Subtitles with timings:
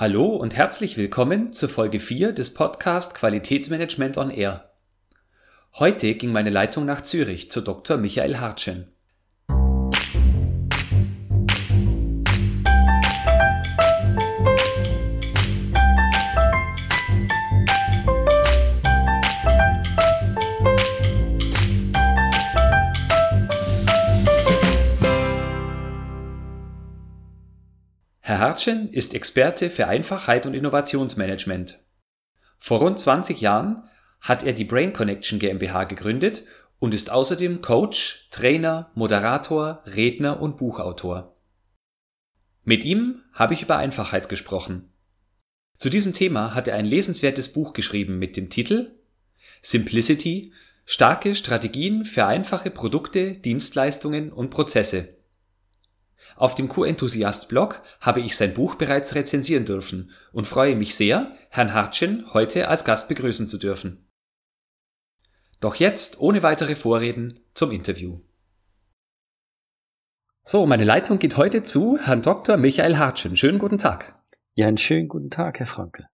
[0.00, 4.72] Hallo und herzlich willkommen zur Folge 4 des Podcast Qualitätsmanagement on Air.
[5.74, 7.98] Heute ging meine Leitung nach Zürich zu Dr.
[7.98, 8.90] Michael Hartschen.
[28.30, 31.80] Herr Hartschen ist Experte für Einfachheit und Innovationsmanagement.
[32.60, 33.82] Vor rund 20 Jahren
[34.20, 36.44] hat er die Brain Connection GmbH gegründet
[36.78, 41.40] und ist außerdem Coach, Trainer, Moderator, Redner und Buchautor.
[42.62, 44.92] Mit ihm habe ich über Einfachheit gesprochen.
[45.76, 48.92] Zu diesem Thema hat er ein lesenswertes Buch geschrieben mit dem Titel
[49.60, 50.52] Simplicity
[50.84, 55.19] Starke Strategien für einfache Produkte, Dienstleistungen und Prozesse.
[56.40, 61.74] Auf dem Q-Enthusiast-Blog habe ich sein Buch bereits rezensieren dürfen und freue mich sehr, Herrn
[61.74, 64.08] Hartschen heute als Gast begrüßen zu dürfen.
[65.60, 68.20] Doch jetzt, ohne weitere Vorreden, zum Interview.
[70.42, 72.56] So, meine Leitung geht heute zu Herrn Dr.
[72.56, 73.36] Michael Hartschen.
[73.36, 74.18] Schönen guten Tag.
[74.54, 76.06] Ja, einen schönen guten Tag, Herr Franke.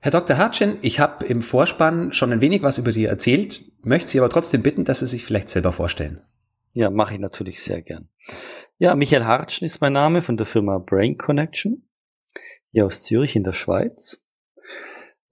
[0.00, 0.38] Herr Dr.
[0.38, 4.30] Hartschen, ich habe im Vorspann schon ein wenig was über Sie erzählt, möchte Sie aber
[4.30, 6.22] trotzdem bitten, dass Sie sich vielleicht selber vorstellen.
[6.76, 8.10] Ja, mache ich natürlich sehr gern.
[8.76, 11.88] Ja, Michael Hartschen ist mein Name von der Firma Brain Connection,
[12.70, 14.22] hier aus Zürich in der Schweiz.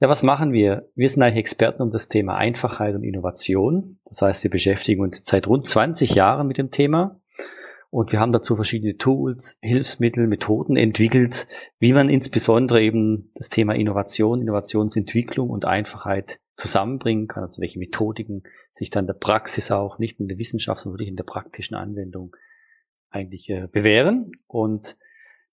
[0.01, 0.89] Ja, was machen wir?
[0.95, 4.01] Wir sind eigentlich Experten um das Thema Einfachheit und Innovation.
[4.07, 7.21] Das heißt, wir beschäftigen uns seit rund 20 Jahren mit dem Thema
[7.95, 11.47] und wir haben dazu verschiedene Tools, Hilfsmittel, Methoden entwickelt,
[11.79, 18.43] wie man insbesondere eben das Thema Innovation, Innovationsentwicklung und Einfachheit zusammenbringen kann, also welche Methodiken
[18.73, 22.35] sich dann der Praxis auch, nicht in der Wissenschaft, sondern wirklich in der praktischen Anwendung
[23.11, 24.33] eigentlich äh, bewähren.
[24.49, 24.97] Und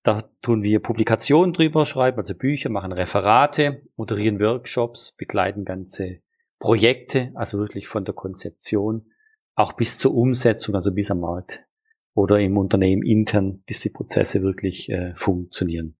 [0.01, 6.21] da tun wir Publikationen drüber, schreiben also Bücher, machen Referate, moderieren Workshops, begleiten ganze
[6.57, 9.11] Projekte, also wirklich von der Konzeption
[9.53, 11.67] auch bis zur Umsetzung, also bis am Markt
[12.13, 15.95] oder im Unternehmen intern, bis die Prozesse wirklich äh, funktionieren.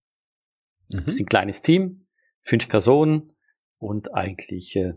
[0.89, 1.05] Mhm.
[1.05, 2.07] Wir sind ein kleines Team,
[2.41, 3.33] fünf Personen
[3.77, 4.93] und eigentlich äh,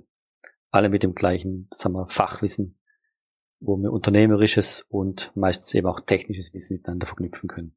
[0.71, 2.77] alle mit dem gleichen sagen wir, Fachwissen
[3.65, 7.75] wo wir unternehmerisches und meistens eben auch technisches Wissen miteinander verknüpfen können.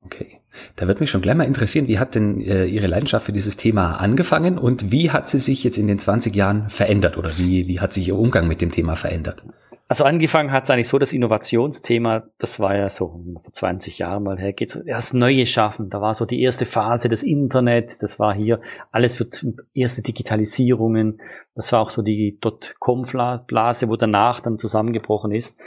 [0.00, 0.38] Okay,
[0.76, 3.56] da wird mich schon gleich mal interessieren, wie hat denn äh, Ihre Leidenschaft für dieses
[3.56, 7.66] Thema angefangen und wie hat sie sich jetzt in den 20 Jahren verändert oder wie,
[7.66, 9.44] wie hat sich Ihr Umgang mit dem Thema verändert?
[9.90, 14.22] Also angefangen hat es eigentlich so, das Innovationsthema, das war ja so vor 20 Jahren
[14.22, 15.88] mal her, geht so erst Neue schaffen.
[15.88, 18.60] Da war so die erste Phase des Internet, das war hier,
[18.92, 21.22] alles wird erste Digitalisierungen,
[21.54, 25.58] das war auch so die Dotcom-Blase, wo danach dann zusammengebrochen ist.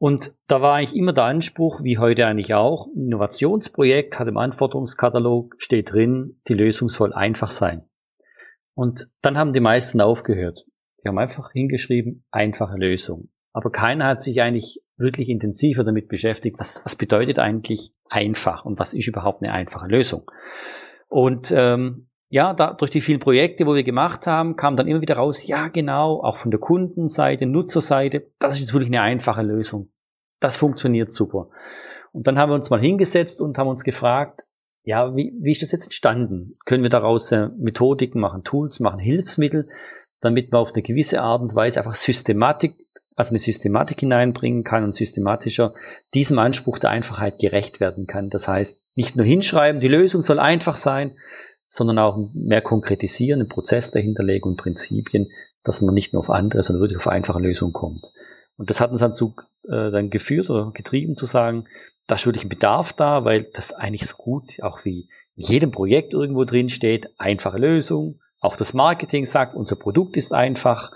[0.00, 4.38] Und da war eigentlich immer der Anspruch, wie heute eigentlich auch, ein Innovationsprojekt hat im
[4.38, 7.84] Anforderungskatalog, steht drin, die Lösung soll einfach sein.
[8.74, 10.64] Und dann haben die meisten aufgehört.
[11.04, 13.28] Die haben einfach hingeschrieben, einfache Lösung.
[13.52, 18.78] Aber keiner hat sich eigentlich wirklich intensiver damit beschäftigt, was, was bedeutet eigentlich einfach und
[18.78, 20.30] was ist überhaupt eine einfache Lösung.
[21.08, 25.02] Und ähm, ja, da, durch die vielen Projekte, wo wir gemacht haben, kam dann immer
[25.02, 29.42] wieder raus, ja genau, auch von der Kundenseite, Nutzerseite, das ist jetzt wirklich eine einfache
[29.42, 29.90] Lösung.
[30.40, 31.50] Das funktioniert super.
[32.12, 34.46] Und dann haben wir uns mal hingesetzt und haben uns gefragt,
[34.84, 36.56] ja, wie, wie ist das jetzt entstanden?
[36.64, 39.68] Können wir daraus äh, Methodiken machen, Tools machen, Hilfsmittel,
[40.20, 42.74] damit man auf eine gewisse Art und Weise einfach Systematik
[43.14, 45.74] also eine Systematik hineinbringen kann und systematischer
[46.14, 48.30] diesem Anspruch der Einfachheit gerecht werden kann.
[48.30, 51.16] Das heißt, nicht nur hinschreiben, die Lösung soll einfach sein,
[51.68, 55.30] sondern auch mehr konkretisieren, einen Prozess dahinterlegen und Prinzipien,
[55.62, 58.12] dass man nicht nur auf andere, sondern wirklich auf einfache Lösungen kommt.
[58.56, 59.34] Und das hat uns dazu
[59.64, 61.66] äh, dann geführt oder getrieben zu sagen,
[62.06, 65.70] da ist wirklich ein Bedarf da, weil das eigentlich so gut, auch wie in jedem
[65.70, 68.20] Projekt irgendwo drin steht, einfache Lösung.
[68.40, 70.92] Auch das Marketing sagt, unser Produkt ist einfach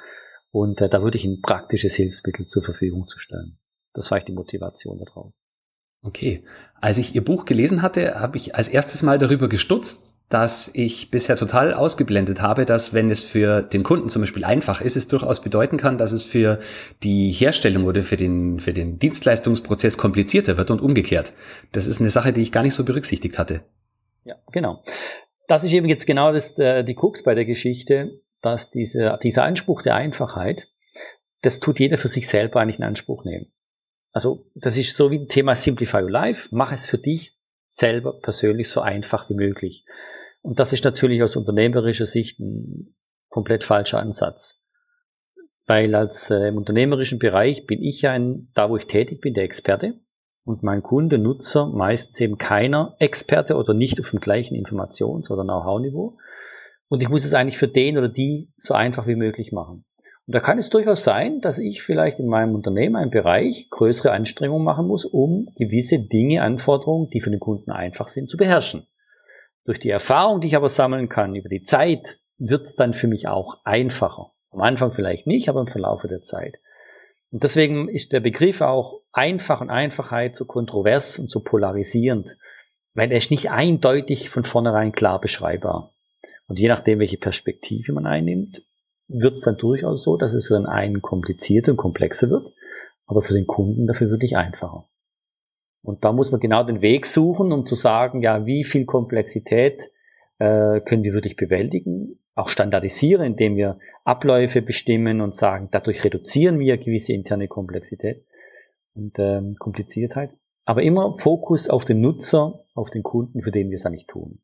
[0.57, 3.59] und äh, da würde ich ein praktisches Hilfsmittel zur Verfügung zu stellen.
[3.93, 5.35] Das war ich die Motivation daraus.
[6.01, 6.45] Okay.
[6.81, 11.11] Als ich Ihr Buch gelesen hatte, habe ich als erstes Mal darüber gestutzt, dass ich
[11.11, 15.09] bisher total ausgeblendet habe, dass wenn es für den Kunden zum Beispiel einfach ist, es
[15.09, 16.59] durchaus bedeuten kann, dass es für
[17.03, 21.35] die Herstellung oder für den, für den Dienstleistungsprozess komplizierter wird und umgekehrt.
[21.73, 23.61] Das ist eine Sache, die ich gar nicht so berücksichtigt hatte.
[24.25, 24.83] Ja, genau.
[25.49, 29.43] Das ist eben jetzt genau das, äh, die Krux bei der Geschichte dass diese, dieser
[29.43, 30.69] Anspruch der Einfachheit,
[31.43, 33.53] das tut jeder für sich selber eigentlich in Anspruch nehmen.
[34.13, 37.39] Also das ist so wie ein Thema Simplify Your Life, mach es für dich
[37.69, 39.85] selber persönlich so einfach wie möglich.
[40.43, 42.95] Und das ist natürlich aus unternehmerischer Sicht ein
[43.29, 44.63] komplett falscher Ansatz.
[45.67, 49.35] Weil als äh, im unternehmerischen Bereich bin ich ja ein, da wo ich tätig bin,
[49.35, 49.99] der Experte.
[50.45, 55.43] und mein Kunde, Nutzer meistens eben keiner Experte oder nicht auf dem gleichen Informations- oder
[55.43, 56.17] Know-how-Niveau.
[56.89, 59.85] Und ich muss es eigentlich für den oder die so einfach wie möglich machen.
[60.27, 64.11] Und da kann es durchaus sein, dass ich vielleicht in meinem Unternehmen, einem Bereich, größere
[64.11, 68.87] Anstrengungen machen muss, um gewisse Dinge, Anforderungen, die für den Kunden einfach sind, zu beherrschen.
[69.65, 73.07] Durch die Erfahrung, die ich aber sammeln kann über die Zeit, wird es dann für
[73.07, 74.33] mich auch einfacher.
[74.51, 76.59] Am Anfang vielleicht nicht, aber im Verlauf der Zeit.
[77.31, 82.37] Und deswegen ist der Begriff auch einfach und Einfachheit so kontrovers und so polarisierend,
[82.95, 85.93] weil er ist nicht eindeutig von vornherein klar beschreibbar.
[86.47, 88.63] Und je nachdem, welche Perspektive man einnimmt,
[89.09, 92.53] wird es dann durchaus so, dass es für den einen komplizierter und komplexer wird,
[93.07, 94.89] aber für den Kunden dafür wirklich einfacher.
[95.83, 99.91] Und da muss man genau den Weg suchen, um zu sagen, ja, wie viel Komplexität
[100.39, 106.59] äh, können wir wirklich bewältigen auch standardisieren, indem wir Abläufe bestimmen und sagen, dadurch reduzieren
[106.59, 108.25] wir gewisse interne Komplexität
[108.95, 110.37] und ähm, Kompliziertheit.
[110.67, 114.41] Aber immer Fokus auf den Nutzer, auf den Kunden, für den wir es eigentlich tun.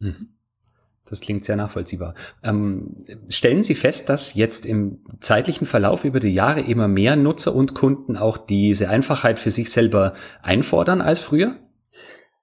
[0.00, 0.37] Mhm.
[1.08, 2.14] Das klingt sehr nachvollziehbar.
[2.42, 2.96] Ähm,
[3.28, 7.74] stellen Sie fest, dass jetzt im zeitlichen Verlauf über die Jahre immer mehr Nutzer und
[7.74, 10.12] Kunden auch diese Einfachheit für sich selber
[10.42, 11.56] einfordern als früher?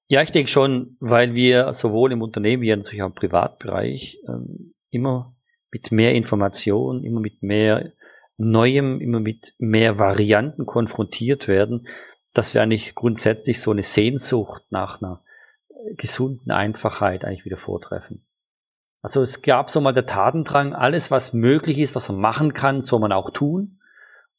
[0.07, 4.73] Ja, ich denke schon, weil wir sowohl im Unternehmen wie natürlich auch im Privatbereich ähm,
[4.89, 5.35] immer
[5.71, 7.91] mit mehr Information, immer mit mehr
[8.37, 11.87] Neuem, immer mit mehr Varianten konfrontiert werden,
[12.33, 15.21] dass wir eigentlich grundsätzlich so eine Sehnsucht nach einer
[15.97, 18.23] gesunden Einfachheit eigentlich wieder vortreffen.
[19.05, 22.81] Also es gab so mal der Tatendrang, alles was möglich ist, was man machen kann,
[22.81, 23.77] soll man auch tun.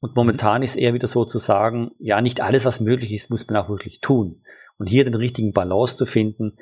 [0.00, 3.46] Und momentan ist eher wieder so zu sagen, ja, nicht alles, was möglich ist, muss
[3.46, 4.42] man auch wirklich tun.
[4.76, 6.58] Und hier den richtigen Balance zu finden,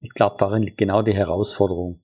[0.00, 2.02] ich glaube, darin liegt genau die Herausforderung.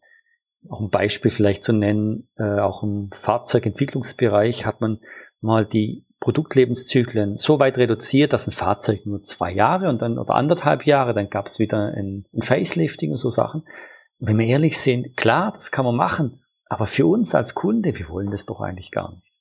[0.68, 5.00] Auch ein Beispiel vielleicht zu nennen, äh, auch im Fahrzeugentwicklungsbereich hat man
[5.40, 10.36] mal die Produktlebenszyklen so weit reduziert, dass ein Fahrzeug nur zwei Jahre und dann oder
[10.36, 13.64] anderthalb Jahre, dann gab es wieder ein, ein Facelifting und so Sachen.
[14.22, 17.98] Und wenn wir ehrlich sind, klar, das kann man machen, aber für uns als Kunde,
[17.98, 19.34] wir wollen das doch eigentlich gar nicht.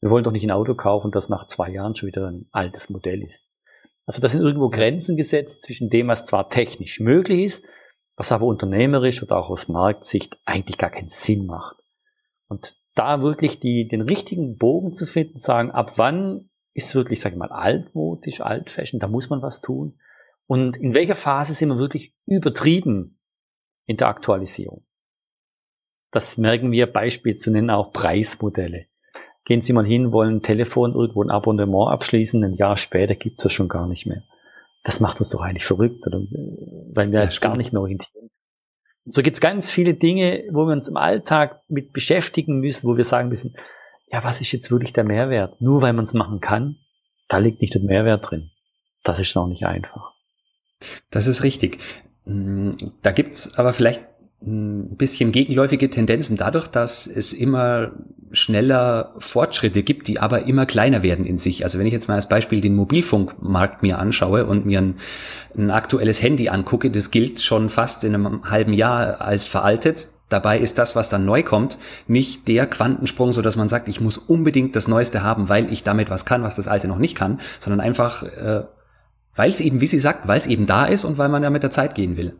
[0.00, 2.90] Wir wollen doch nicht ein Auto kaufen, das nach zwei Jahren schon wieder ein altes
[2.90, 3.50] Modell ist.
[4.06, 7.64] Also da sind irgendwo Grenzen gesetzt zwischen dem, was zwar technisch möglich ist,
[8.14, 11.78] was aber unternehmerisch oder auch aus Marktsicht eigentlich gar keinen Sinn macht.
[12.46, 17.34] Und da wirklich die, den richtigen Bogen zu finden, sagen, ab wann ist wirklich, sage
[17.34, 19.98] ich mal, altmodisch, altfashioned, da muss man was tun.
[20.46, 23.18] Und in welcher Phase sind wir wirklich übertrieben
[23.86, 24.84] in der Aktualisierung?
[26.10, 28.86] Das merken wir, Beispiel zu nennen, auch Preismodelle.
[29.44, 33.42] Gehen Sie mal hin, wollen ein Telefon irgendwo ein Abonnement abschließen, ein Jahr später gibt's
[33.42, 34.22] das schon gar nicht mehr.
[34.84, 36.20] Das macht uns doch eigentlich verrückt, oder?
[36.94, 38.30] weil wir ja, jetzt gar nicht mehr orientieren.
[39.04, 43.04] so gibt's ganz viele Dinge, wo wir uns im Alltag mit beschäftigen müssen, wo wir
[43.04, 43.56] sagen müssen,
[44.10, 45.60] ja, was ist jetzt wirklich der Mehrwert?
[45.60, 46.76] Nur weil man es machen kann,
[47.28, 48.50] da liegt nicht der Mehrwert drin.
[49.02, 50.12] Das ist noch nicht einfach.
[51.10, 51.78] Das ist richtig.
[52.26, 52.72] Hm,
[53.02, 54.02] da gibt's aber vielleicht
[54.46, 57.92] ein bisschen gegenläufige Tendenzen dadurch, dass es immer
[58.32, 61.64] schneller Fortschritte gibt, die aber immer kleiner werden in sich.
[61.64, 64.96] Also wenn ich jetzt mal als Beispiel den Mobilfunkmarkt mir anschaue und mir ein,
[65.56, 70.08] ein aktuelles Handy angucke, das gilt schon fast in einem halben Jahr als veraltet.
[70.28, 71.78] Dabei ist das, was dann neu kommt,
[72.08, 75.84] nicht der Quantensprung, so dass man sagt, ich muss unbedingt das Neueste haben, weil ich
[75.84, 78.64] damit was kann, was das Alte noch nicht kann, sondern einfach, äh,
[79.34, 81.50] weil es eben, wie sie sagt, weil es eben da ist und weil man ja
[81.50, 82.36] mit der Zeit gehen will.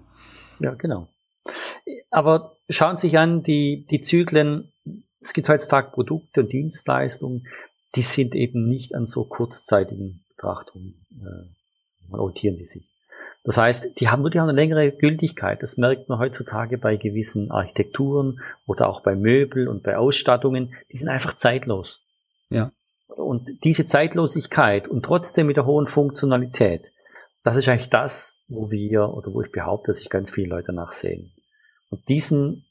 [0.60, 1.08] Ja, genau.
[2.10, 4.72] Aber schauen Sie sich an, die, die Zyklen,
[5.20, 7.46] es gibt heutzutage Produkte und Dienstleistungen,
[7.96, 12.92] die sind eben nicht an so kurzzeitigen Betrachtungen, äh, orientieren die sich.
[13.44, 15.62] Das heißt, die haben wirklich eine längere Gültigkeit.
[15.62, 20.74] Das merkt man heutzutage bei gewissen Architekturen oder auch bei Möbel und bei Ausstattungen.
[20.90, 22.00] Die sind einfach zeitlos.
[22.50, 22.72] Ja.
[23.08, 26.92] Und diese Zeitlosigkeit und trotzdem mit der hohen Funktionalität,
[27.42, 30.72] das ist eigentlich das, wo wir oder wo ich behaupte, dass sich ganz viele Leute
[30.72, 31.32] nachsehen.
[31.90, 32.64] Und diesen,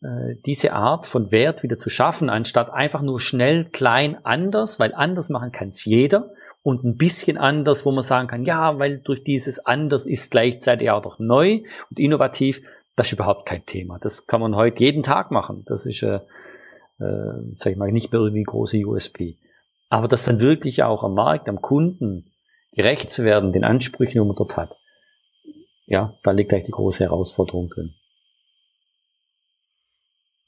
[0.00, 4.94] äh, diese Art von Wert wieder zu schaffen, anstatt einfach nur schnell, klein, anders, weil
[4.94, 6.30] anders machen kann es jeder
[6.62, 10.90] und ein bisschen anders, wo man sagen kann, ja, weil durch dieses anders ist gleichzeitig
[10.90, 12.62] auch noch neu und innovativ,
[12.94, 13.98] das ist überhaupt kein Thema.
[13.98, 15.64] Das kann man heute jeden Tag machen.
[15.66, 16.20] Das ist, äh,
[17.00, 19.38] äh, sag ich mal, nicht mehr irgendwie ein großer USP.
[19.92, 22.32] Aber das dann wirklich auch am Markt, am Kunden
[22.72, 24.78] gerecht zu werden, den Ansprüchen, die man dort hat.
[25.84, 27.94] Ja, da liegt eigentlich die große Herausforderung drin.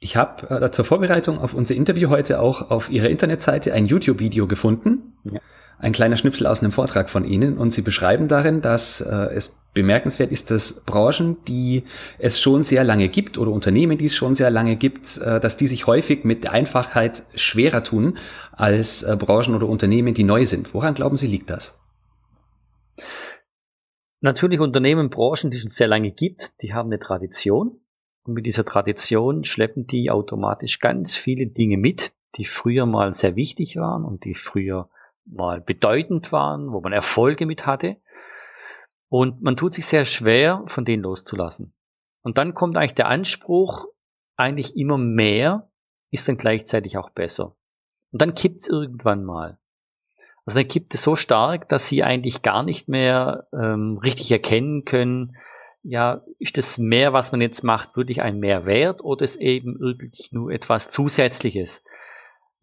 [0.01, 4.47] Ich habe äh, zur Vorbereitung auf unser Interview heute auch auf Ihrer Internetseite ein YouTube-Video
[4.47, 5.19] gefunden.
[5.25, 5.41] Ja.
[5.79, 7.59] Ein kleiner Schnipsel aus einem Vortrag von Ihnen.
[7.59, 11.83] Und Sie beschreiben darin, dass äh, es bemerkenswert ist, dass Branchen, die
[12.19, 15.57] es schon sehr lange gibt oder Unternehmen, die es schon sehr lange gibt, äh, dass
[15.57, 18.17] die sich häufig mit der Einfachheit schwerer tun
[18.53, 20.73] als äh, Branchen oder Unternehmen, die neu sind.
[20.75, 21.81] Woran glauben Sie liegt das?
[24.21, 27.81] Natürlich Unternehmen, Branchen, die es schon sehr lange gibt, die haben eine Tradition.
[28.23, 33.37] Und mit dieser Tradition schleppen die automatisch ganz viele Dinge mit, die früher mal sehr
[33.37, 34.89] wichtig waren und die früher
[35.27, 37.97] mal bedeutend waren, wo man Erfolge mit hatte.
[39.09, 41.75] Und man tut sich sehr schwer, von denen loszulassen.
[42.23, 43.87] Und dann kommt eigentlich der Anspruch,
[44.37, 45.71] eigentlich immer mehr
[46.11, 47.57] ist dann gleichzeitig auch besser.
[48.13, 49.59] Und dann kippt es irgendwann mal.
[50.47, 54.85] Also dann kippt es so stark, dass sie eigentlich gar nicht mehr ähm, richtig erkennen
[54.85, 55.37] können,
[55.85, 60.33] ja, ist das mehr, was man jetzt macht, wirklich ein Mehrwert oder ist eben wirklich
[60.33, 61.83] nur etwas Zusätzliches?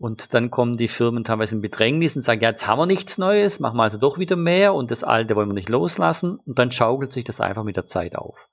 [0.02, 3.20] Und dann kommen die Firmen teilweise in Bedrängnis und sagen, ja, jetzt haben wir nichts
[3.20, 6.40] Neues, machen wir also doch wieder mehr und das Alte wollen wir nicht loslassen.
[6.44, 8.50] Und dann schaukelt sich das einfach mit der Zeit auf.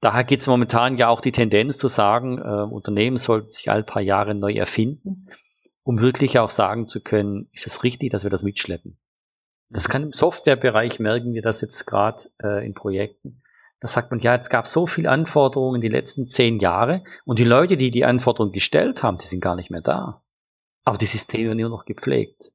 [0.00, 3.82] Daher geht es momentan ja auch die Tendenz zu sagen, äh, Unternehmen sollten sich all
[3.82, 5.26] paar Jahre neu erfinden,
[5.82, 8.96] um wirklich auch sagen zu können, ist das richtig, dass wir das mitschleppen.
[9.70, 13.42] Das kann im Softwarebereich merken wir das jetzt gerade äh, in Projekten.
[13.80, 17.44] Da sagt man, ja, jetzt gab so viele Anforderungen die letzten zehn Jahre und die
[17.44, 20.22] Leute, die die Anforderungen gestellt haben, die sind gar nicht mehr da.
[20.86, 22.52] Aber die Systeme werden nur noch gepflegt.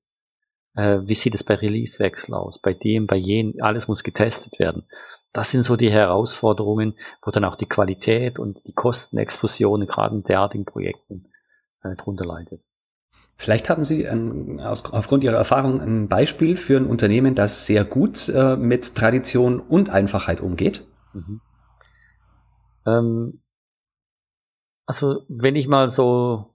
[0.73, 2.59] Äh, wie sieht es bei Releasewechsel aus?
[2.59, 4.87] Bei dem, bei jenen, alles muss getestet werden.
[5.33, 10.23] Das sind so die Herausforderungen, wo dann auch die Qualität und die Kostenexplosionen gerade in
[10.23, 11.27] derartigen Projekten
[11.83, 12.61] äh, drunter leidet.
[13.35, 17.83] Vielleicht haben Sie ein, aus, aufgrund Ihrer Erfahrung ein Beispiel für ein Unternehmen, das sehr
[17.83, 20.87] gut äh, mit Tradition und Einfachheit umgeht?
[21.11, 21.41] Mhm.
[22.85, 23.41] Ähm,
[24.85, 26.50] also wenn ich mal so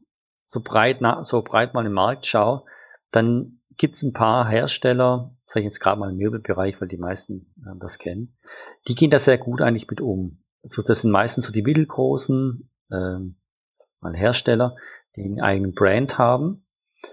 [0.47, 2.65] so breit, so breit mal im Markt schaue,
[3.11, 6.97] dann gibt es ein paar Hersteller, sage ich jetzt gerade mal im Möbelbereich, weil die
[6.97, 8.37] meisten äh, das kennen,
[8.89, 10.43] die gehen da sehr gut eigentlich mit um.
[10.63, 13.37] Also das sind meistens so die mittelgroßen ähm,
[14.01, 14.77] mal Hersteller,
[15.17, 16.67] die einen eigenen Brand haben,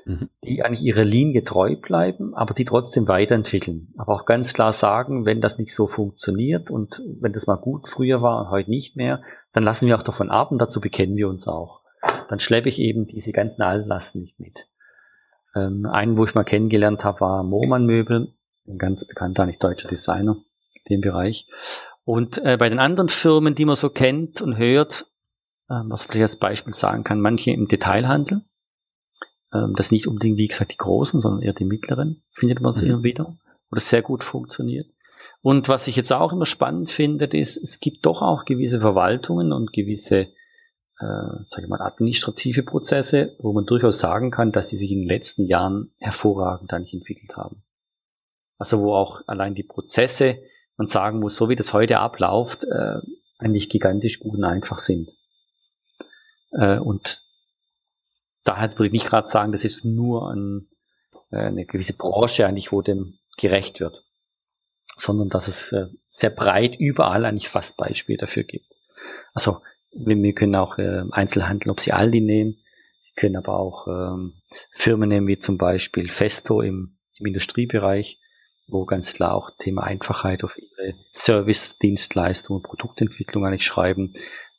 [0.06, 0.30] mhm.
[0.44, 3.94] die eigentlich ihre Linie treu bleiben, aber die trotzdem weiterentwickeln.
[3.98, 7.88] Aber auch ganz klar sagen, wenn das nicht so funktioniert und wenn das mal gut
[7.88, 9.22] früher war und heute nicht mehr,
[9.52, 11.83] dann lassen wir auch davon ab und dazu bekennen wir uns auch
[12.28, 14.68] dann schleppe ich eben diese ganzen Altlasten nicht mit.
[15.56, 18.34] Ähm, einen, wo ich mal kennengelernt habe, war Mohmann Möbel,
[18.68, 20.38] ein ganz bekannter, nicht deutscher Designer
[20.74, 21.48] in dem Bereich.
[22.06, 25.06] Und äh, bei den anderen Firmen, die man so kennt und hört,
[25.70, 28.42] äh, was vielleicht als Beispiel sagen kann, manche im Detailhandel,
[29.52, 32.82] äh, das nicht unbedingt, wie gesagt, die großen, sondern eher die mittleren, findet man es
[32.82, 32.90] mhm.
[32.90, 33.38] immer wieder,
[33.70, 34.88] wo das sehr gut funktioniert.
[35.42, 39.52] Und was ich jetzt auch immer spannend finde, ist, es gibt doch auch gewisse Verwaltungen
[39.52, 40.28] und gewisse
[41.04, 45.02] äh, sage ich mal, administrative Prozesse, wo man durchaus sagen kann, dass sie sich in
[45.02, 47.64] den letzten Jahren hervorragend eigentlich entwickelt haben.
[48.58, 50.40] Also wo auch allein die Prozesse,
[50.78, 53.00] man sagen muss, so wie das heute abläuft, äh,
[53.38, 55.10] eigentlich gigantisch gut und einfach sind.
[56.52, 57.22] Äh, und
[58.46, 60.70] daher würde ich nicht gerade sagen, das ist nur ein,
[61.32, 64.06] äh, eine gewisse Branche eigentlich, wo dem gerecht wird,
[64.96, 68.74] sondern dass es äh, sehr breit überall eigentlich fast Beispiele dafür gibt.
[69.34, 69.60] Also
[69.94, 72.58] wir können auch äh, Einzelhandel, ob Sie Aldi nehmen.
[73.02, 74.34] Sie können aber auch ähm,
[74.72, 78.20] Firmen nehmen, wie zum Beispiel Festo im, im Industriebereich,
[78.68, 84.14] wo ganz klar auch Thema Einfachheit auf ihre Service-Dienstleistung und Produktentwicklung eigentlich schreiben,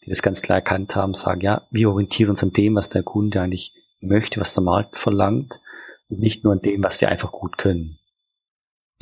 [0.04, 3.02] die das ganz klar erkannt haben, sagen, ja, wir orientieren uns an dem, was der
[3.02, 5.60] Kunde eigentlich möchte, was der Markt verlangt
[6.08, 7.98] und nicht nur an dem, was wir einfach gut können.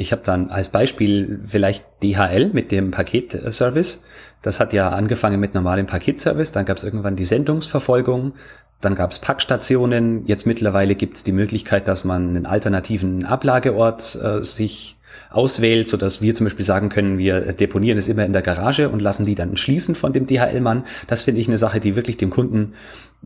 [0.02, 4.02] Ich habe dann als Beispiel vielleicht DHL mit dem Paketservice.
[4.42, 8.34] Das hat ja angefangen mit normalem Paketservice, dann gab es irgendwann die Sendungsverfolgung,
[8.80, 14.18] dann gab es Packstationen, jetzt mittlerweile gibt es die Möglichkeit, dass man einen alternativen Ablageort
[14.20, 14.96] äh, sich
[15.32, 18.88] auswählt, so dass wir zum Beispiel sagen können, wir deponieren es immer in der Garage
[18.88, 20.84] und lassen die dann schließen von dem DHL-Mann.
[21.06, 22.74] Das finde ich eine Sache, die wirklich dem Kunden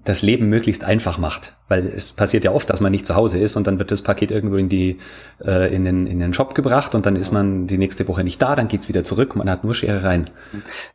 [0.04, 3.38] das Leben möglichst einfach macht, weil es passiert ja oft, dass man nicht zu Hause
[3.38, 4.98] ist und dann wird das Paket irgendwo in die
[5.42, 8.40] äh, in den in den Shop gebracht und dann ist man die nächste Woche nicht
[8.42, 10.28] da, dann geht's wieder zurück, man hat nur Scherereien.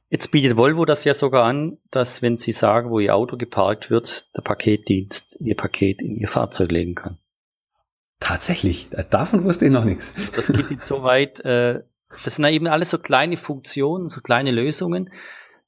[0.10, 3.90] Jetzt bietet Volvo das ja sogar an, dass wenn Sie sagen, wo Ihr Auto geparkt
[3.90, 7.18] wird, der Paketdienst Ihr Paket in Ihr Fahrzeug legen kann.
[8.22, 10.14] Tatsächlich, davon wusste ich noch nichts.
[10.36, 11.82] Das geht jetzt so weit, äh,
[12.24, 15.10] das sind eben alles so kleine Funktionen, so kleine Lösungen,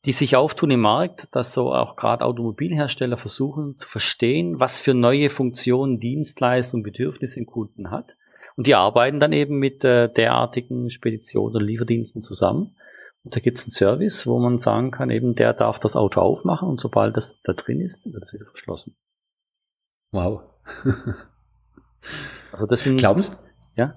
[0.06, 4.94] die sich auftun im Markt, dass so auch gerade Automobilhersteller versuchen zu verstehen, was für
[4.94, 8.18] neue Funktionen, Dienstleistungen, Bedürfnisse ein Kunden hat.
[8.56, 12.76] Und die arbeiten dann eben mit äh, derartigen Speditionen oder Lieferdiensten zusammen.
[13.24, 16.22] Und da gibt es einen Service, wo man sagen kann, eben der darf das Auto
[16.22, 18.96] aufmachen und sobald das da drin ist, wird es wieder verschlossen.
[20.12, 20.42] Wow.
[22.54, 22.98] Also das sind.
[22.98, 23.32] Glauben Sie?
[23.76, 23.96] Ja.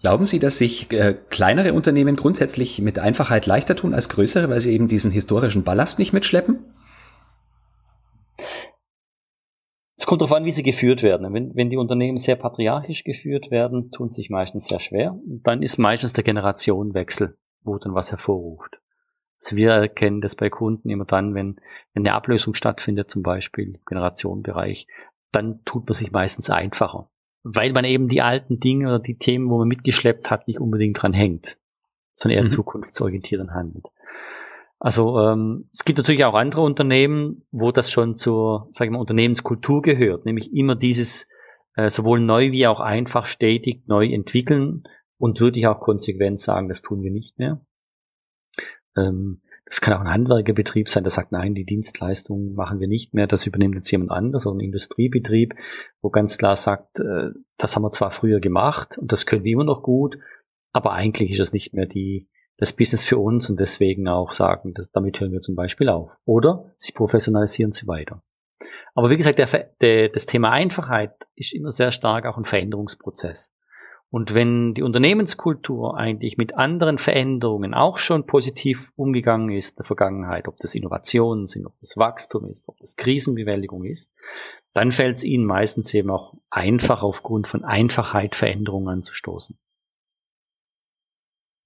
[0.00, 4.60] Glauben Sie, dass sich äh, kleinere Unternehmen grundsätzlich mit Einfachheit leichter tun als größere, weil
[4.60, 6.64] sie eben diesen historischen Ballast nicht mitschleppen?
[9.96, 11.32] Es kommt darauf an, wie sie geführt werden.
[11.32, 15.16] Wenn, wenn die Unternehmen sehr patriarchisch geführt werden, tun sich meistens sehr schwer.
[15.44, 18.80] Dann ist meistens der Generationenwechsel, wo dann was hervorruft.
[19.40, 21.56] Also wir erkennen das bei Kunden immer dann, wenn,
[21.94, 24.86] wenn eine Ablösung stattfindet, zum Beispiel im Generationenbereich,
[25.30, 27.08] dann tut man sich meistens einfacher.
[27.44, 31.02] Weil man eben die alten Dinge oder die Themen, wo man mitgeschleppt hat, nicht unbedingt
[31.02, 31.58] dran hängt,
[32.14, 32.50] sondern eher mhm.
[32.50, 33.86] zukunftsorientiert handelt.
[34.78, 38.98] Also ähm, es gibt natürlich auch andere Unternehmen, wo das schon zur, sage ich mal,
[38.98, 41.28] Unternehmenskultur gehört, nämlich immer dieses
[41.76, 44.84] äh, sowohl neu wie auch einfach stetig neu entwickeln
[45.18, 47.64] und würde ich auch konsequent sagen, das tun wir nicht mehr.
[48.96, 53.14] Ähm, das kann auch ein Handwerkerbetrieb sein, der sagt, nein, die Dienstleistung machen wir nicht
[53.14, 55.54] mehr, das übernimmt jetzt jemand anders, oder ein Industriebetrieb,
[56.00, 59.52] wo ganz klar sagt, äh, das haben wir zwar früher gemacht und das können wir
[59.52, 60.18] immer noch gut,
[60.72, 64.74] aber eigentlich ist es nicht mehr die, das Business für uns und deswegen auch sagen,
[64.74, 66.16] dass, damit hören wir zum Beispiel auf.
[66.24, 68.22] Oder sie professionalisieren sie weiter.
[68.94, 69.48] Aber wie gesagt, der,
[69.80, 73.51] der, das Thema Einfachheit ist immer sehr stark auch ein Veränderungsprozess.
[74.12, 79.86] Und wenn die Unternehmenskultur eigentlich mit anderen Veränderungen auch schon positiv umgegangen ist in der
[79.86, 84.12] Vergangenheit, ob das Innovationen sind, ob das Wachstum ist, ob das Krisenbewältigung ist,
[84.74, 89.56] dann fällt es ihnen meistens eben auch einfach aufgrund von Einfachheit Veränderungen anzustoßen.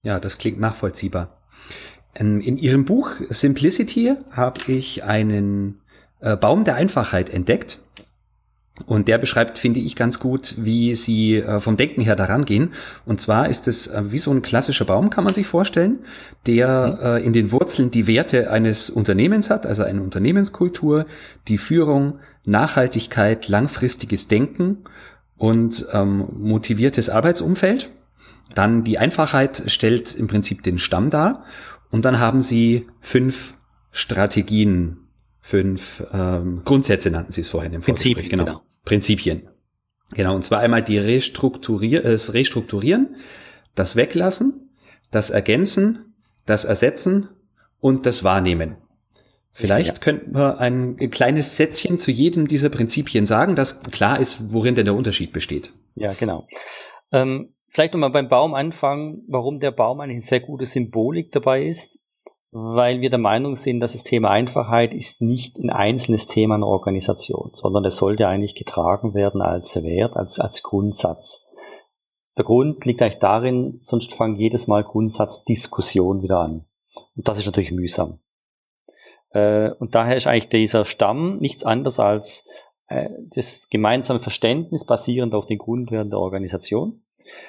[0.02, 1.42] Ja, das klingt nachvollziehbar.
[2.14, 5.82] Ähm, in Ihrem Buch Simplicity habe ich einen
[6.20, 7.80] äh, Baum der Einfachheit entdeckt.
[8.84, 12.74] Und der beschreibt, finde ich, ganz gut, wie sie äh, vom Denken her daran gehen.
[13.06, 16.00] Und zwar ist es äh, wie so ein klassischer Baum, kann man sich vorstellen,
[16.46, 17.24] der mhm.
[17.24, 21.06] in den Wurzeln die Werte eines Unternehmens hat, also eine Unternehmenskultur,
[21.48, 24.84] die Führung, Nachhaltigkeit, langfristiges Denken
[25.36, 27.90] und ähm, motiviertes Arbeitsumfeld.
[28.54, 31.44] Dann die Einfachheit stellt im Prinzip den Stamm dar.
[31.90, 33.54] Und dann haben sie fünf
[33.90, 34.98] Strategien,
[35.40, 38.44] fünf ähm, Grundsätze nannten sie es vorhin im Prinzipien, genau.
[38.44, 38.62] genau.
[38.86, 39.50] Prinzipien.
[40.14, 43.16] Genau, und zwar einmal die Restrukturier äh, das Restrukturieren,
[43.74, 44.70] das Weglassen,
[45.10, 46.14] das Ergänzen,
[46.46, 47.28] das Ersetzen
[47.80, 48.76] und das Wahrnehmen.
[49.52, 50.02] Vielleicht Richtig, ja.
[50.02, 54.86] könnten wir ein kleines Sätzchen zu jedem dieser Prinzipien sagen, dass klar ist, worin denn
[54.86, 55.72] der Unterschied besteht.
[55.94, 56.46] Ja, genau.
[57.12, 61.98] Ähm, Vielleicht nochmal beim Baum anfangen, warum der Baum eine sehr gute Symbolik dabei ist,
[62.58, 66.66] weil wir der Meinung sind, dass das Thema Einfachheit ist nicht ein einzelnes Thema einer
[66.66, 71.44] Organisation, sondern es sollte eigentlich getragen werden als Wert, als, als Grundsatz.
[72.36, 76.66] Der Grund liegt eigentlich darin, sonst fangen jedes Mal Grundsatzdiskussionen wieder an.
[77.14, 78.20] Und das ist natürlich mühsam.
[79.30, 82.46] Äh, und daher ist eigentlich dieser Stamm nichts anderes als
[82.88, 87.02] äh, das gemeinsame Verständnis basierend auf den Grundwerten der Organisation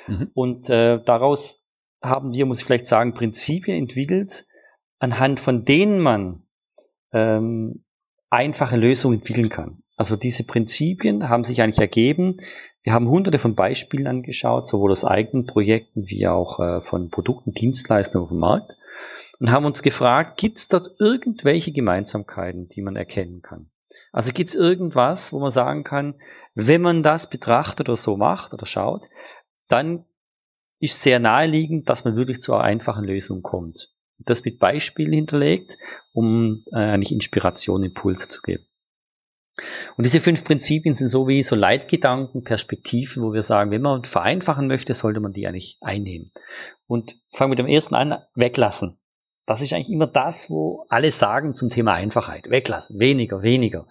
[0.08, 0.32] Mhm.
[0.34, 1.64] Und äh, daraus
[2.02, 4.46] haben wir, muss ich vielleicht sagen, Prinzipien entwickelt,
[5.00, 6.44] anhand von denen man
[7.14, 7.84] ähm,
[8.30, 9.84] einfache Lösungen entwickeln kann.
[9.96, 12.38] Also diese Prinzipien haben sich eigentlich ergeben.
[12.84, 17.52] Wir haben hunderte von Beispielen angeschaut, sowohl aus eigenen Projekten wie auch äh, von Produkten,
[17.52, 18.78] Dienstleistungen auf dem Markt
[19.40, 23.70] und haben uns gefragt, gibt es dort irgendwelche Gemeinsamkeiten, die man erkennen kann?
[24.12, 26.16] Also gibt es irgendwas, wo man sagen kann,
[26.54, 29.08] wenn man das betrachtet oder so macht oder schaut,
[29.68, 30.06] dann
[30.80, 33.92] ist sehr naheliegend, dass man wirklich zu einer einfachen Lösung kommt.
[34.20, 35.78] Das mit Beispielen hinterlegt,
[36.14, 38.66] um äh, eigentlich Inspiration, Impulse zu geben.
[39.96, 44.04] Und diese fünf Prinzipien sind so wie so Leitgedanken, Perspektiven, wo wir sagen, wenn man
[44.04, 46.32] vereinfachen möchte, sollte man die eigentlich einnehmen.
[46.86, 49.00] Und fangen mit dem ersten an, weglassen.
[49.46, 52.50] Das ist eigentlich immer das, wo alle sagen zum Thema Einfachheit.
[52.50, 53.88] Weglassen, weniger, weniger.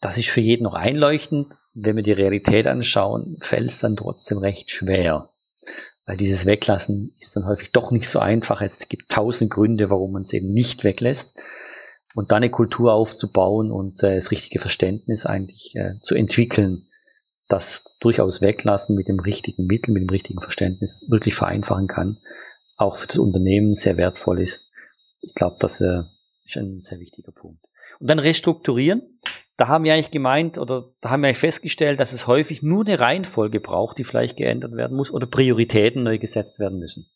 [0.00, 1.54] Das ist für jeden noch einleuchtend.
[1.74, 5.30] Wenn wir die Realität anschauen, fällt es dann trotzdem recht schwer.
[6.04, 8.60] Weil dieses Weglassen ist dann häufig doch nicht so einfach.
[8.60, 11.38] Es gibt tausend Gründe, warum man es eben nicht weglässt.
[12.14, 16.88] Und dann eine Kultur aufzubauen und äh, das richtige Verständnis eigentlich äh, zu entwickeln,
[17.48, 22.18] das durchaus Weglassen mit dem richtigen Mittel, mit dem richtigen Verständnis wirklich vereinfachen kann,
[22.76, 24.70] auch für das Unternehmen sehr wertvoll ist.
[25.20, 26.02] Ich glaube, das äh,
[26.44, 27.64] ist ein sehr wichtiger Punkt.
[27.98, 29.20] Und dann restrukturieren
[29.56, 32.86] da haben wir eigentlich gemeint oder da haben wir eigentlich festgestellt, dass es häufig nur
[32.86, 37.06] eine Reihenfolge braucht, die vielleicht geändert werden muss oder Prioritäten neu gesetzt werden müssen.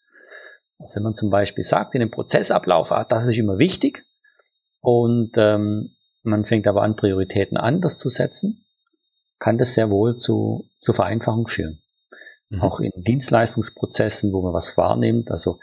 [0.78, 4.04] Also wenn man zum Beispiel sagt, in dem Prozessablauf, ah, das ist immer wichtig
[4.80, 8.66] und ähm, man fängt aber an, Prioritäten anders zu setzen,
[9.38, 11.80] kann das sehr wohl zu, zu Vereinfachung führen.
[12.50, 12.60] Mhm.
[12.60, 15.58] Auch in Dienstleistungsprozessen, wo man was wahrnimmt, also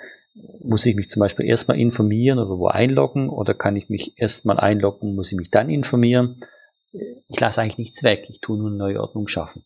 [0.63, 4.59] muss ich mich zum Beispiel erstmal informieren oder wo einloggen oder kann ich mich erstmal
[4.59, 6.39] einloggen, muss ich mich dann informieren
[6.93, 9.65] ich lasse eigentlich nichts weg, ich tue nur eine neue Ordnung schaffen.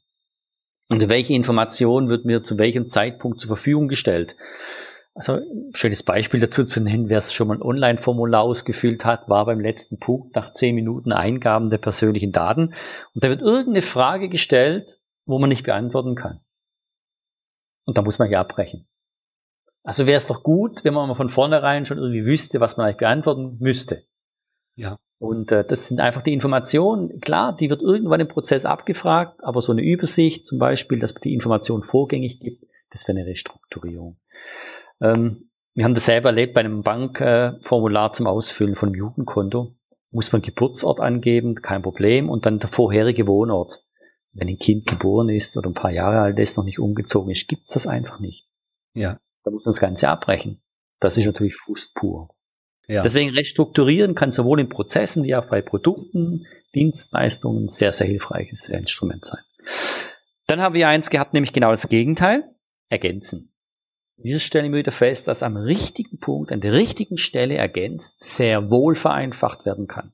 [0.89, 4.37] Und welche Information wird mir zu welchem Zeitpunkt zur Verfügung gestellt?
[5.13, 5.39] Also
[5.73, 9.59] schönes Beispiel dazu zu nennen, wer es schon mal ein Online-Formular ausgefüllt hat, war beim
[9.59, 12.67] letzten Punkt nach zehn Minuten Eingaben der persönlichen Daten
[13.15, 16.39] und da wird irgendeine Frage gestellt, wo man nicht beantworten kann.
[17.85, 18.87] Und da muss man ja abbrechen.
[19.83, 22.85] Also wäre es doch gut, wenn man mal von vornherein schon irgendwie wüsste, was man
[22.85, 24.05] eigentlich beantworten müsste.
[24.75, 24.99] Ja.
[25.19, 27.19] Und äh, das sind einfach die Informationen.
[27.21, 31.21] Klar, die wird irgendwann im Prozess abgefragt, aber so eine Übersicht zum Beispiel, dass man
[31.21, 34.19] die Information vorgängig gibt, das wäre eine Restrukturierung.
[35.01, 39.75] Ähm, wir haben das selber erlebt bei einem Bankformular äh, zum Ausfüllen von einem Jugendkonto.
[40.11, 43.83] Muss man Geburtsort angeben, kein Problem, und dann der vorherige Wohnort.
[44.33, 47.47] Wenn ein Kind geboren ist oder ein paar Jahre alt ist, noch nicht umgezogen ist,
[47.47, 48.47] gibt's das einfach nicht.
[48.93, 49.19] Ja.
[49.43, 50.61] Da muss man das Ganze abbrechen.
[50.99, 52.29] Das ist natürlich Frust pur.
[52.87, 53.01] Ja.
[53.01, 59.25] Deswegen restrukturieren kann sowohl in Prozessen wie auch bei Produkten, Dienstleistungen sehr, sehr hilfreiches Instrument
[59.25, 59.41] sein.
[60.47, 62.45] Dann haben wir eins gehabt, nämlich genau das Gegenteil,
[62.89, 63.51] ergänzen.
[64.15, 68.95] Wir stellen wieder fest, dass am richtigen Punkt, an der richtigen Stelle ergänzt, sehr wohl
[68.95, 70.13] vereinfacht werden kann.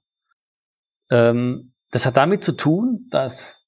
[1.10, 3.66] Ähm, das hat damit zu tun, dass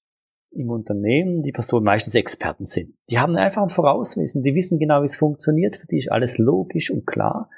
[0.52, 2.96] im Unternehmen die Personen meistens Experten sind.
[3.10, 6.38] Die haben einfach ein Vorauswissen, die wissen genau, wie es funktioniert, für die ist alles
[6.38, 7.50] logisch und klar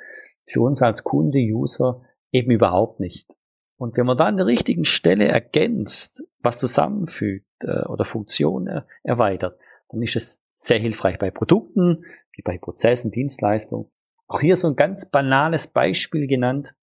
[0.48, 3.36] für uns als Kunde, User eben überhaupt nicht.
[3.78, 9.60] Und wenn man da an der richtigen Stelle ergänzt, was zusammenfügt äh, oder Funktionen erweitert,
[9.90, 13.90] dann ist es sehr hilfreich bei Produkten, wie bei Prozessen, Dienstleistungen.
[14.28, 16.76] Auch hier so ein ganz banales Beispiel genannt.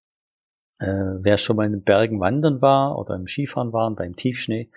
[0.78, 4.70] Äh, wer schon mal in den Bergen wandern war oder im Skifahren war, beim Tiefschnee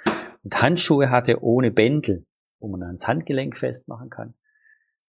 [0.43, 2.25] und Handschuhe hatte ohne Bändel,
[2.59, 4.33] wo man ans Handgelenk festmachen kann,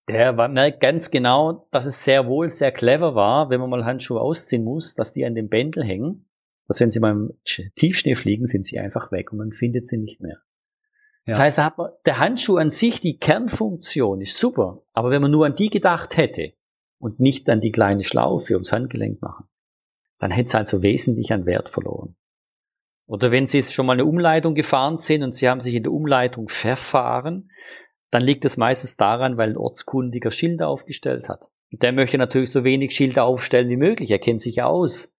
[0.09, 3.85] der war, merkt ganz genau, dass es sehr wohl sehr clever war, wenn man mal
[3.85, 6.25] Handschuhe ausziehen muss, dass die an dem Bändel hängen.
[6.67, 7.33] Dass wenn sie mal im
[7.77, 10.39] Tiefschnee fliegen, sind sie einfach weg und man findet sie nicht mehr.
[11.25, 11.33] Ja.
[11.33, 14.83] Das heißt, da hat man, der Handschuh an sich, die Kernfunktion ist super.
[14.93, 16.53] Aber wenn man nur an die gedacht hätte
[16.99, 19.47] und nicht an die kleine Schlaufe ums Handgelenk machen,
[20.19, 22.17] dann hätte es also wesentlich an Wert verloren.
[23.07, 25.93] Oder wenn Sie schon mal eine Umleitung gefahren sind und Sie haben sich in der
[25.93, 27.51] Umleitung verfahren,
[28.11, 31.51] dann liegt es meistens daran, weil ein Ortskundiger Schilder aufgestellt hat.
[31.71, 35.13] Und der möchte natürlich so wenig Schilder aufstellen wie möglich, er kennt sich ja aus.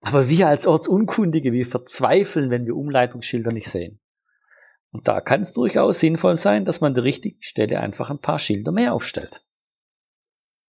[0.00, 4.00] Aber wir als Ortsunkundige, wir verzweifeln, wenn wir Umleitungsschilder nicht sehen.
[4.92, 8.20] Und da kann es durchaus sinnvoll sein, dass man an der richtigen Stelle einfach ein
[8.20, 9.44] paar Schilder mehr aufstellt.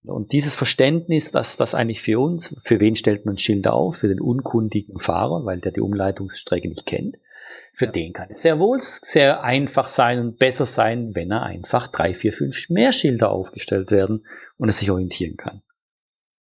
[0.04, 3.98] Und dieses Verständnis, dass das eigentlich für uns, für wen stellt man Schilder auf?
[3.98, 7.18] Für den unkundigen Fahrer, weil der die Umleitungsstrecke nicht kennt.
[7.74, 7.92] Für ja.
[7.92, 12.14] den kann es sehr wohl sehr einfach sein und besser sein, wenn er einfach drei,
[12.14, 14.26] vier, fünf mehr Schilder aufgestellt werden
[14.58, 15.62] und er sich orientieren kann.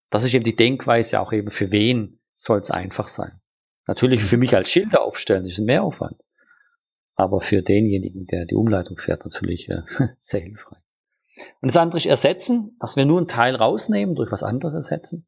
[0.09, 3.41] Das ist eben die Denkweise auch eben für wen soll es einfach sein.
[3.87, 6.21] Natürlich für mich als Schilder aufstellen ist ein Mehraufwand.
[7.15, 9.81] Aber für denjenigen, der die Umleitung fährt, natürlich äh,
[10.19, 10.79] sehr hilfreich.
[11.61, 15.27] Und das andere ist ersetzen, dass wir nur einen Teil rausnehmen, durch was anderes ersetzen.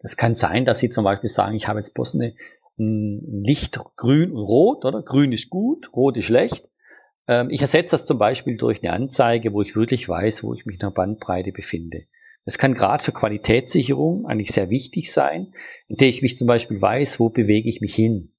[0.00, 2.34] Das kann sein, dass Sie zum Beispiel sagen, ich habe jetzt bloß eine
[2.78, 5.02] Licht grün und rot, oder?
[5.02, 6.70] Grün ist gut, rot ist schlecht.
[7.26, 10.64] Ähm, ich ersetze das zum Beispiel durch eine Anzeige, wo ich wirklich weiß, wo ich
[10.64, 12.04] mich in der Bandbreite befinde.
[12.44, 15.52] Das kann gerade für Qualitätssicherung eigentlich sehr wichtig sein,
[15.88, 18.32] indem ich mich zum Beispiel weiß, wo bewege ich mich hin.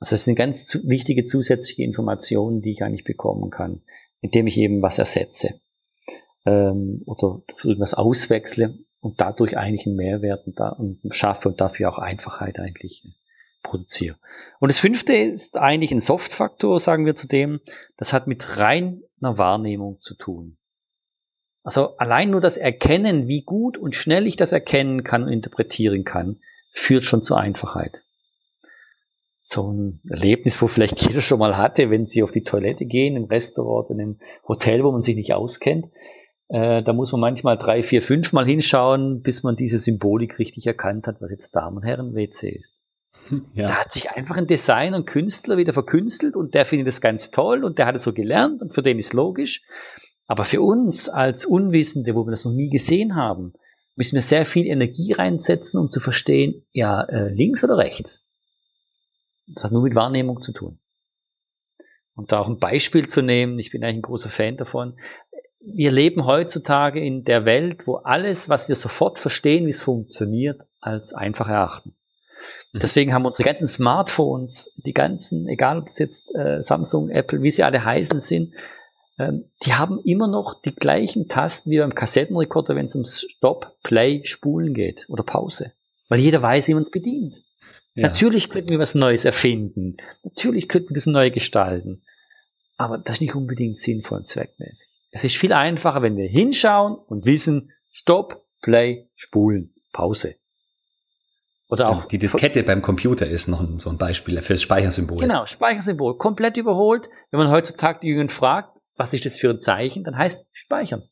[0.00, 3.82] Also das sind ganz wichtige zusätzliche Informationen, die ich eigentlich bekommen kann,
[4.20, 5.60] indem ich eben was ersetze
[6.46, 11.90] ähm, oder irgendwas auswechsle und dadurch eigentlich einen Mehrwert und, da, und schaffe und dafür
[11.90, 13.04] auch Einfachheit eigentlich
[13.62, 14.16] produziere.
[14.60, 17.60] Und das fünfte ist eigentlich ein Softfaktor, sagen wir zudem.
[17.96, 20.56] Das hat mit reiner Wahrnehmung zu tun.
[21.62, 26.04] Also allein nur das Erkennen, wie gut und schnell ich das erkennen kann und interpretieren
[26.04, 26.40] kann,
[26.72, 28.04] führt schon zur Einfachheit.
[29.42, 33.16] So ein Erlebnis, wo vielleicht jeder schon mal hatte, wenn Sie auf die Toilette gehen,
[33.16, 35.86] im Restaurant, in einem Hotel, wo man sich nicht auskennt,
[36.48, 40.66] äh, da muss man manchmal drei, vier, fünf Mal hinschauen, bis man diese Symbolik richtig
[40.66, 42.74] erkannt hat, was jetzt Damen- und Herren-WC ist.
[43.54, 43.66] Ja.
[43.66, 47.30] Da hat sich einfach ein Designer, ein Künstler wieder verkünstelt und der findet das ganz
[47.30, 49.62] toll und der hat es so gelernt und für den ist logisch.
[50.26, 53.52] Aber für uns als Unwissende, wo wir das noch nie gesehen haben,
[53.96, 58.26] müssen wir sehr viel Energie reinsetzen, um zu verstehen, ja, äh, links oder rechts.
[59.46, 60.78] Das hat nur mit Wahrnehmung zu tun.
[62.14, 64.98] Und da auch ein Beispiel zu nehmen, ich bin eigentlich ein großer Fan davon
[65.60, 70.62] wir leben heutzutage in der Welt, wo alles, was wir sofort verstehen, wie es funktioniert,
[70.80, 71.94] als einfach erachten.
[72.72, 72.78] Mhm.
[72.80, 77.50] Deswegen haben unsere ganzen Smartphones, die ganzen, egal ob das jetzt äh, Samsung, Apple, wie
[77.50, 78.54] sie alle heißen sind,
[79.18, 83.76] ähm, die haben immer noch die gleichen Tasten wie beim Kassettenrekorder, wenn es um Stop,
[83.82, 85.72] Play, Spulen geht oder Pause.
[86.08, 87.42] Weil jeder weiß, wie man es bedient.
[87.94, 88.08] Ja.
[88.08, 89.96] Natürlich könnten wir was Neues erfinden.
[90.22, 92.02] Natürlich könnten wir das neu gestalten.
[92.76, 94.88] Aber das ist nicht unbedingt sinnvoll und zweckmäßig.
[95.10, 100.36] Es ist viel einfacher, wenn wir hinschauen und wissen, Stopp, Play, Spulen, Pause.
[101.70, 105.18] Oder auch die Diskette beim Computer ist noch so ein Beispiel fürs Speichersymbol.
[105.18, 106.16] Genau, Speichersymbol.
[106.16, 107.10] Komplett überholt.
[107.30, 111.02] Wenn man heutzutage die Jungen fragt, was ist das für ein Zeichen, dann heißt speichern.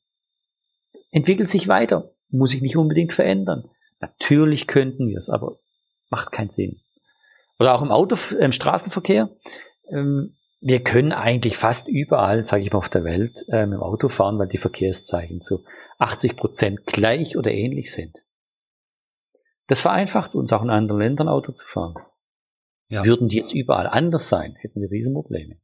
[1.10, 2.10] Entwickelt sich weiter.
[2.30, 3.68] Muss sich nicht unbedingt verändern.
[4.00, 5.58] Natürlich könnten wir es, aber
[6.10, 6.80] macht keinen Sinn.
[7.58, 9.30] Oder auch im Auto, im Straßenverkehr.
[9.90, 14.08] Ähm, wir können eigentlich fast überall, sage ich mal, auf der Welt ähm, im Auto
[14.08, 15.64] fahren, weil die Verkehrszeichen zu
[15.98, 18.24] 80 Prozent gleich oder ähnlich sind.
[19.66, 21.94] Das vereinfacht uns auch in anderen Ländern Auto zu fahren.
[22.88, 23.04] Ja.
[23.04, 25.60] Würden die jetzt überall anders sein, hätten wir Riesenprobleme.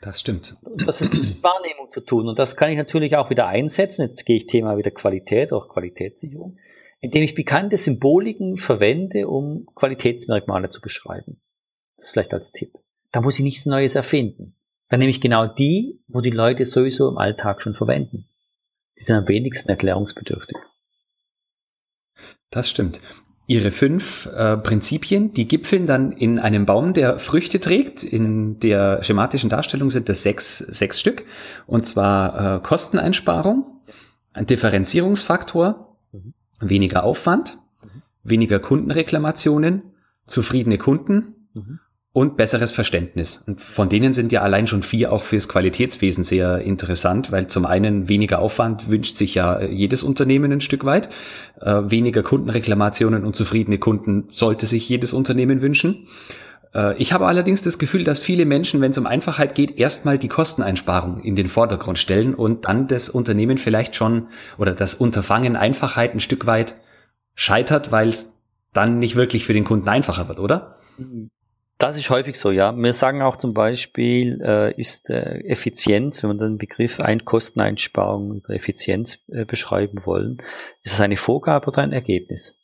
[0.00, 0.56] Das stimmt.
[0.62, 2.28] Und das hat mit Wahrnehmung zu tun.
[2.28, 4.08] Und das kann ich natürlich auch wieder einsetzen.
[4.08, 6.58] Jetzt gehe ich Thema wieder Qualität, auch Qualitätssicherung,
[7.00, 11.42] indem ich bekannte Symboliken verwende, um Qualitätsmerkmale zu beschreiben.
[11.96, 12.72] Das vielleicht als Tipp.
[13.12, 14.54] Da muss ich nichts Neues erfinden.
[14.88, 18.26] Dann nehme ich genau die, wo die Leute sowieso im Alltag schon verwenden.
[18.98, 20.56] Die sind am wenigsten erklärungsbedürftig.
[22.50, 23.00] Das stimmt.
[23.46, 28.04] Ihre fünf äh, Prinzipien, die gipfeln dann in einem Baum, der Früchte trägt.
[28.04, 31.24] In der schematischen Darstellung sind das sechs, sechs Stück.
[31.66, 33.80] Und zwar äh, Kosteneinsparung,
[34.32, 36.34] ein Differenzierungsfaktor, mhm.
[36.60, 38.02] weniger Aufwand, mhm.
[38.22, 39.82] weniger Kundenreklamationen,
[40.26, 41.80] zufriedene Kunden mhm
[42.12, 43.44] und besseres Verständnis.
[43.46, 47.64] Und von denen sind ja allein schon vier auch fürs Qualitätswesen sehr interessant, weil zum
[47.64, 51.08] einen weniger Aufwand wünscht sich ja jedes Unternehmen ein Stück weit,
[51.60, 56.08] äh, weniger Kundenreklamationen und zufriedene Kunden sollte sich jedes Unternehmen wünschen.
[56.74, 60.18] Äh, ich habe allerdings das Gefühl, dass viele Menschen, wenn es um Einfachheit geht, erstmal
[60.18, 64.26] die Kosteneinsparung in den Vordergrund stellen und dann das Unternehmen vielleicht schon
[64.58, 66.74] oder das Unterfangen Einfachheit ein Stück weit
[67.36, 68.32] scheitert, weil es
[68.72, 70.76] dann nicht wirklich für den Kunden einfacher wird, oder?
[70.98, 71.30] Mhm.
[71.80, 72.76] Das ist häufig so, ja.
[72.76, 78.34] Wir sagen auch zum Beispiel, äh, ist äh, Effizienz, wenn wir den Begriff ein Kosteneinsparung
[78.34, 80.36] über Effizienz äh, beschreiben wollen,
[80.82, 82.60] ist es eine Vorgabe oder ein Ergebnis?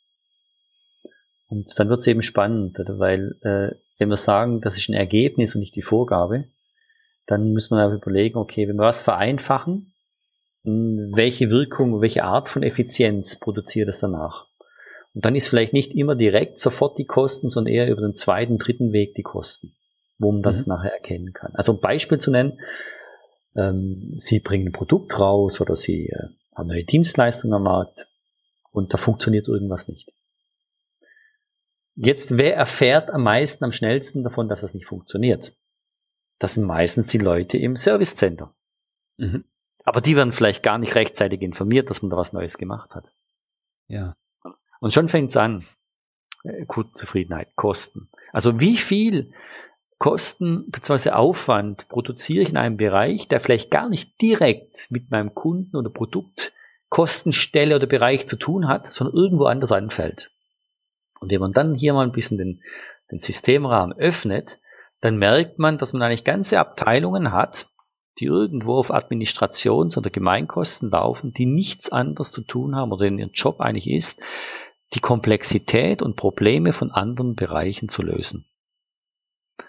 [1.47, 5.55] Und dann wird es eben spannend, weil äh, wenn wir sagen, das ist ein Ergebnis
[5.55, 6.45] und nicht die Vorgabe,
[7.25, 9.95] dann müssen wir überlegen, okay, wenn wir was vereinfachen,
[10.63, 14.45] welche Wirkung, welche Art von Effizienz produziert es danach?
[15.17, 18.59] Und dann ist vielleicht nicht immer direkt sofort die Kosten, sondern eher über den zweiten,
[18.59, 19.73] dritten Weg die Kosten,
[20.19, 20.73] wo man das mhm.
[20.73, 21.55] nachher erkennen kann.
[21.55, 22.59] Also ein Beispiel zu nennen,
[23.55, 28.07] ähm, Sie bringen ein Produkt raus oder Sie äh, haben eine Dienstleistung am Markt
[28.69, 30.13] und da funktioniert irgendwas nicht.
[31.95, 35.57] Jetzt, wer erfährt am meisten, am schnellsten davon, dass was nicht funktioniert?
[36.37, 38.53] Das sind meistens die Leute im Service Center.
[39.17, 39.45] Mhm.
[39.83, 43.11] Aber die werden vielleicht gar nicht rechtzeitig informiert, dass man da was Neues gemacht hat.
[43.87, 44.15] Ja.
[44.79, 45.65] Und schon fängt's an.
[46.43, 48.09] Äh, Kundenzufriedenheit, Kosten.
[48.31, 49.31] Also wie viel
[49.97, 51.11] Kosten bzw.
[51.11, 55.89] Aufwand produziere ich in einem Bereich, der vielleicht gar nicht direkt mit meinem Kunden oder
[55.89, 56.53] Produkt,
[56.89, 60.31] Kostenstelle oder Bereich zu tun hat, sondern irgendwo anders anfällt.
[61.19, 62.61] Und wenn man dann hier mal ein bisschen den,
[63.11, 64.59] den Systemrahmen öffnet,
[65.01, 67.69] dann merkt man, dass man eigentlich ganze Abteilungen hat,
[68.19, 73.19] die irgendwo auf Administrations- oder Gemeinkosten laufen, die nichts anderes zu tun haben oder in
[73.19, 74.21] ihrem Job eigentlich ist,
[74.93, 78.45] die Komplexität und Probleme von anderen Bereichen zu lösen.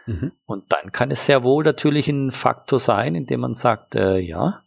[0.07, 0.33] Mhm.
[0.46, 4.64] Und dann kann es sehr wohl natürlich ein Faktor sein, indem man sagt, äh, ja,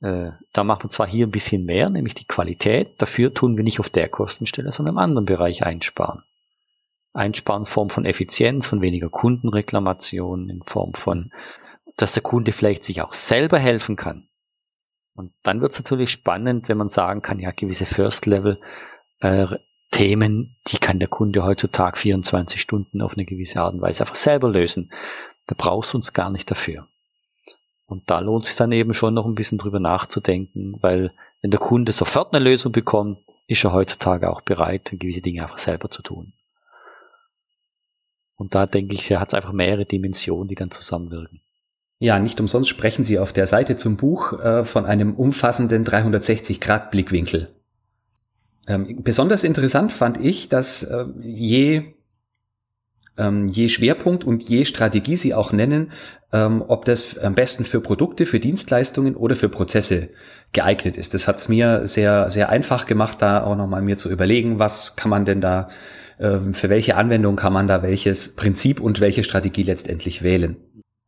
[0.00, 3.64] äh, da machen wir zwar hier ein bisschen mehr, nämlich die Qualität, dafür tun wir
[3.64, 6.22] nicht auf der Kostenstelle, sondern im anderen Bereich einsparen.
[7.12, 11.32] Einsparen in Form von Effizienz, von weniger Kundenreklamationen, in Form von,
[11.96, 14.28] dass der Kunde vielleicht sich auch selber helfen kann.
[15.14, 18.60] Und dann wird es natürlich spannend, wenn man sagen kann, ja, gewisse First-Level
[19.20, 19.46] äh,
[19.96, 24.14] Themen, die kann der Kunde heutzutage 24 Stunden auf eine gewisse Art und Weise einfach
[24.14, 24.90] selber lösen.
[25.46, 26.86] Da brauchst du uns gar nicht dafür.
[27.86, 31.60] Und da lohnt sich dann eben schon noch ein bisschen drüber nachzudenken, weil wenn der
[31.60, 36.02] Kunde sofort eine Lösung bekommt, ist er heutzutage auch bereit, gewisse Dinge einfach selber zu
[36.02, 36.34] tun.
[38.36, 41.40] Und da denke ich, hat einfach mehrere Dimensionen, die dann zusammenwirken.
[42.00, 47.55] Ja, nicht umsonst sprechen Sie auf der Seite zum Buch äh, von einem umfassenden 360-Grad-Blickwinkel.
[48.66, 51.94] Ähm, besonders interessant fand ich, dass äh, je,
[53.16, 55.92] ähm, je Schwerpunkt und je Strategie Sie auch nennen,
[56.32, 60.10] ähm, ob das am besten für Produkte, für Dienstleistungen oder für Prozesse
[60.52, 61.14] geeignet ist.
[61.14, 64.96] Das hat es mir sehr, sehr einfach gemacht, da auch nochmal mir zu überlegen, was
[64.96, 65.68] kann man denn da,
[66.18, 70.56] äh, für welche Anwendung kann man da welches Prinzip und welche Strategie letztendlich wählen.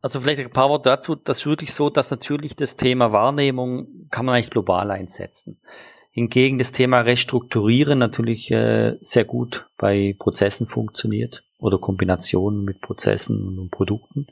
[0.01, 1.15] Also vielleicht ein paar Worte dazu.
[1.15, 5.59] Das ist wirklich so, dass natürlich das Thema Wahrnehmung kann man eigentlich global einsetzen.
[6.11, 13.59] Hingegen das Thema Restrukturieren natürlich äh, sehr gut bei Prozessen funktioniert oder Kombinationen mit Prozessen
[13.59, 14.27] und Produkten.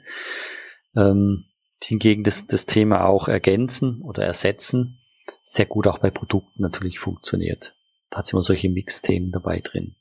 [0.96, 1.46] Ähm,
[1.84, 5.00] hingegen das, das Thema auch ergänzen oder ersetzen
[5.44, 7.76] sehr gut auch bei Produkten natürlich funktioniert.
[8.10, 9.96] Da hat immer solche Mix-Themen dabei drin.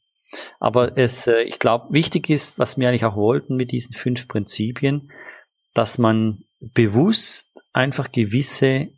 [0.58, 4.28] Aber es, äh, ich glaube, wichtig ist, was wir eigentlich auch wollten mit diesen fünf
[4.28, 5.10] Prinzipien,
[5.74, 8.88] dass man bewusst einfach gewisse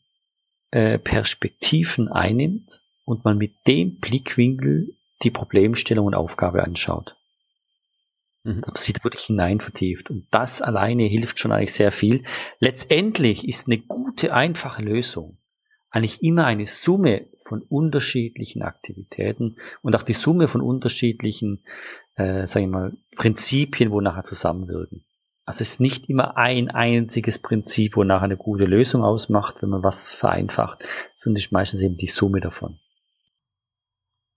[0.71, 7.17] äh, Perspektiven einnimmt und man mit dem Blickwinkel die Problemstellung und Aufgabe anschaut.
[8.45, 8.61] Mhm.
[8.61, 10.11] Dass man sich wirklich hinein vertieft.
[10.11, 12.25] Und das alleine hilft schon eigentlich sehr viel.
[12.61, 15.39] Letztendlich ist eine gute, einfache Lösung
[15.91, 21.63] eigentlich immer eine Summe von unterschiedlichen Aktivitäten und auch die Summe von unterschiedlichen,
[22.17, 25.05] äh, sagen wir mal, Prinzipien, wo nachher zusammenwirken.
[25.49, 29.71] Also es ist nicht immer ein einziges Prinzip, wo nachher eine gute Lösung ausmacht, wenn
[29.71, 30.85] man was vereinfacht,
[31.17, 32.79] sondern es ist meistens eben die Summe davon.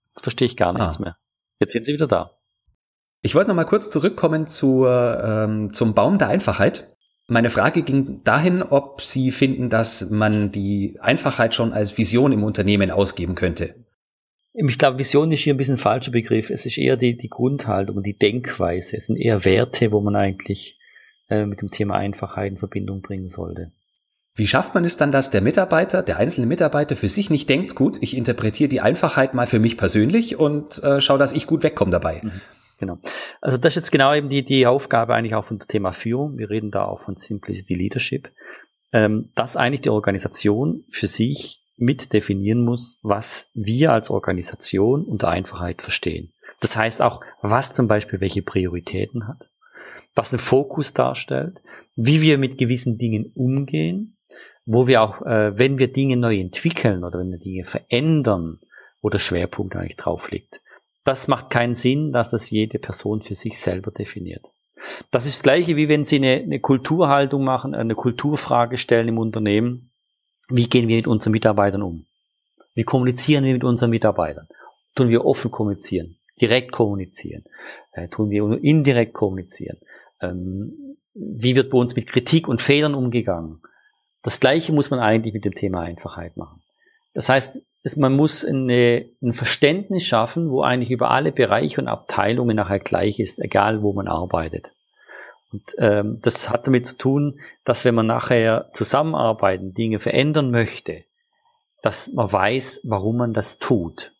[0.08, 1.02] Jetzt verstehe ich gar nichts ah.
[1.02, 1.16] mehr.
[1.60, 2.38] Jetzt sind Sie wieder da.
[3.20, 6.96] Ich wollte noch mal kurz zurückkommen zu, ähm, zum Baum der Einfachheit.
[7.26, 12.42] Meine Frage ging dahin, ob Sie finden, dass man die Einfachheit schon als Vision im
[12.42, 13.74] Unternehmen ausgeben könnte.
[14.54, 16.48] Ich glaube, Vision ist hier ein bisschen ein falscher Begriff.
[16.48, 18.96] Es ist eher die, die Grundhaltung und die Denkweise.
[18.96, 20.78] Es sind eher Werte, wo man eigentlich
[21.32, 23.72] äh, mit dem Thema Einfachheit in Verbindung bringen sollte.
[24.34, 27.74] Wie schafft man es dann, dass der Mitarbeiter, der einzelne Mitarbeiter für sich nicht denkt,
[27.74, 31.62] gut, ich interpretiere die Einfachheit mal für mich persönlich und äh, schaue, dass ich gut
[31.62, 32.20] wegkomme dabei?
[32.22, 32.40] Mhm.
[32.78, 32.98] Genau.
[33.40, 36.36] Also das ist jetzt genau eben die, die Aufgabe eigentlich auch von dem Thema Führung.
[36.36, 38.30] Wir reden da auch von Simplicity Leadership,
[38.92, 45.28] ähm, dass eigentlich die Organisation für sich mit definieren muss, was wir als Organisation unter
[45.28, 46.32] Einfachheit verstehen.
[46.60, 49.51] Das heißt auch, was zum Beispiel welche Prioritäten hat,
[50.14, 51.60] was einen Fokus darstellt,
[51.96, 54.16] wie wir mit gewissen Dingen umgehen,
[54.64, 58.60] wo wir auch, äh, wenn wir Dinge neu entwickeln oder wenn wir Dinge verändern,
[59.00, 60.62] wo der Schwerpunkt eigentlich drauf liegt
[61.04, 64.44] das macht keinen Sinn, dass das jede Person für sich selber definiert.
[65.10, 69.18] Das ist das Gleiche, wie wenn Sie eine, eine Kulturhaltung machen, eine Kulturfrage stellen im
[69.18, 69.90] Unternehmen.
[70.48, 72.06] Wie gehen wir mit unseren Mitarbeitern um?
[72.74, 74.48] Wie kommunizieren wir mit unseren Mitarbeitern?
[74.94, 77.44] Tun wir offen kommunizieren, direkt kommunizieren?
[77.92, 79.78] Äh, tun wir indirekt kommunizieren?
[80.22, 83.60] Ähm, wie wird bei uns mit Kritik und Fehlern umgegangen?
[84.22, 86.62] Das Gleiche muss man eigentlich mit dem Thema Einfachheit machen.
[87.12, 91.88] Das heißt, ist, man muss eine, ein Verständnis schaffen, wo eigentlich über alle Bereiche und
[91.88, 94.72] Abteilungen nachher gleich ist, egal wo man arbeitet.
[95.52, 101.04] Und ähm, das hat damit zu tun, dass wenn man nachher zusammenarbeiten, Dinge verändern möchte,
[101.82, 104.12] dass man weiß, warum man das tut.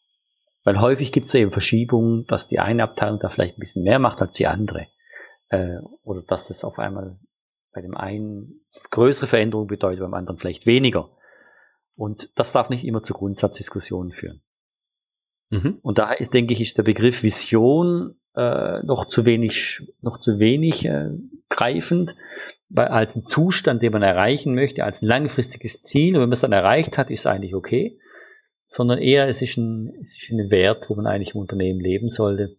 [0.65, 3.99] Weil häufig gibt es eben Verschiebungen, dass die eine Abteilung da vielleicht ein bisschen mehr
[3.99, 4.89] macht als die andere.
[5.53, 7.19] Äh, oder dass das auf einmal
[7.73, 11.11] bei dem einen größere Veränderung bedeutet, beim anderen vielleicht weniger.
[11.95, 14.43] Und das darf nicht immer zu Grundsatzdiskussionen führen.
[15.51, 15.79] Mhm.
[15.83, 20.39] Und daher ist, denke ich, ist der Begriff Vision äh, noch zu wenig, noch zu
[20.39, 21.11] wenig äh,
[21.51, 22.17] greifend,
[22.71, 26.15] weil als ein Zustand, den man erreichen möchte, als ein langfristiges Ziel.
[26.15, 27.99] Und wenn man es dann erreicht hat, ist es eigentlich okay.
[28.67, 32.09] Sondern eher, es ist ein, es ist ein Wert, wo man eigentlich im Unternehmen leben
[32.09, 32.57] sollte,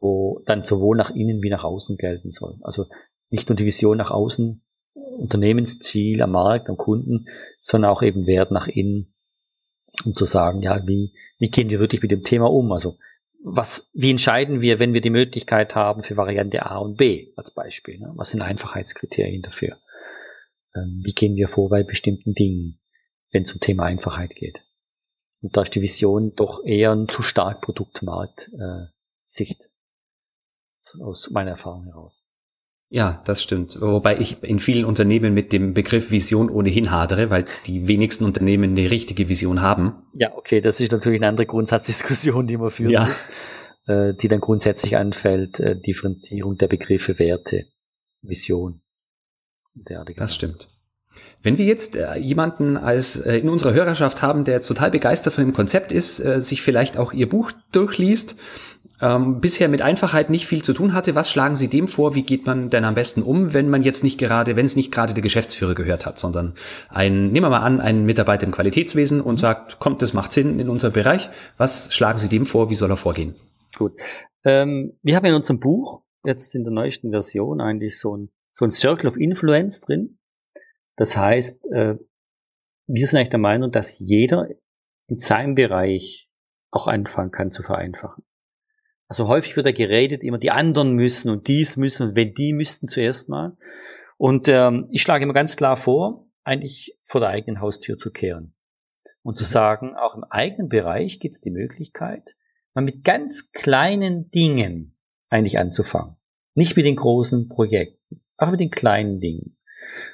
[0.00, 2.58] wo dann sowohl nach innen wie nach außen gelten soll.
[2.62, 2.86] Also
[3.30, 4.62] nicht nur die Vision nach außen
[4.94, 7.26] Unternehmensziel am Markt, am Kunden,
[7.60, 9.14] sondern auch eben Wert nach innen,
[10.04, 12.72] um zu sagen, ja, wie, wie gehen wir wirklich mit dem Thema um?
[12.72, 12.98] Also,
[13.42, 17.52] was, wie entscheiden wir, wenn wir die Möglichkeit haben für Variante A und B als
[17.52, 17.98] Beispiel?
[17.98, 18.12] Ne?
[18.16, 19.78] Was sind Einfachheitskriterien dafür?
[20.74, 22.80] Ähm, wie gehen wir vor bei bestimmten Dingen,
[23.30, 24.60] wenn es um Thema Einfachheit geht?
[25.40, 29.67] Und da ist die Vision doch eher ein zu stark Produktmarkt-Sicht äh,
[31.00, 32.24] aus meiner Erfahrung heraus.
[32.90, 33.78] Ja, das stimmt.
[33.80, 38.70] Wobei ich in vielen Unternehmen mit dem Begriff Vision ohnehin hadere, weil die wenigsten Unternehmen
[38.70, 40.06] eine richtige Vision haben.
[40.14, 43.04] Ja, okay, das ist natürlich eine andere Grundsatzdiskussion, die man führen ja.
[43.04, 43.26] muss,
[43.86, 47.66] äh, die dann grundsätzlich anfällt, äh, Differenzierung der Begriffe Werte,
[48.22, 48.80] Vision.
[49.74, 50.68] Das stimmt.
[51.42, 55.44] Wenn wir jetzt äh, jemanden als äh, in unserer Hörerschaft haben, der total begeistert von
[55.44, 58.36] dem Konzept ist, äh, sich vielleicht auch ihr Buch durchliest
[59.00, 61.14] ähm, bisher mit Einfachheit nicht viel zu tun hatte.
[61.14, 62.14] Was schlagen Sie dem vor?
[62.14, 64.92] Wie geht man denn am besten um, wenn man jetzt nicht gerade, wenn es nicht
[64.92, 66.54] gerade der Geschäftsführer gehört hat, sondern
[66.88, 70.58] ein, nehmen wir mal an, ein Mitarbeiter im Qualitätswesen und sagt, kommt, das macht Sinn
[70.58, 71.28] in unserem Bereich.
[71.56, 72.70] Was schlagen Sie dem vor?
[72.70, 73.34] Wie soll er vorgehen?
[73.76, 73.92] Gut.
[74.44, 78.64] Ähm, wir haben in unserem Buch jetzt in der neuesten Version eigentlich so ein, so
[78.64, 80.18] ein Circle of Influence drin.
[80.96, 81.94] Das heißt, äh,
[82.88, 84.48] wir sind eigentlich der Meinung, dass jeder
[85.06, 86.30] in seinem Bereich
[86.70, 88.24] auch anfangen kann zu vereinfachen.
[89.08, 92.52] Also häufig wird da geredet, immer die anderen müssen und dies müssen und wenn die
[92.52, 93.56] müssten zuerst mal.
[94.18, 98.54] Und ähm, ich schlage immer ganz klar vor, eigentlich vor der eigenen Haustür zu kehren.
[99.22, 99.48] Und zu mhm.
[99.48, 102.36] sagen, auch im eigenen Bereich gibt es die Möglichkeit,
[102.74, 104.96] mal mit ganz kleinen Dingen
[105.30, 106.16] eigentlich anzufangen.
[106.54, 109.56] Nicht mit den großen Projekten, auch mit den kleinen Dingen.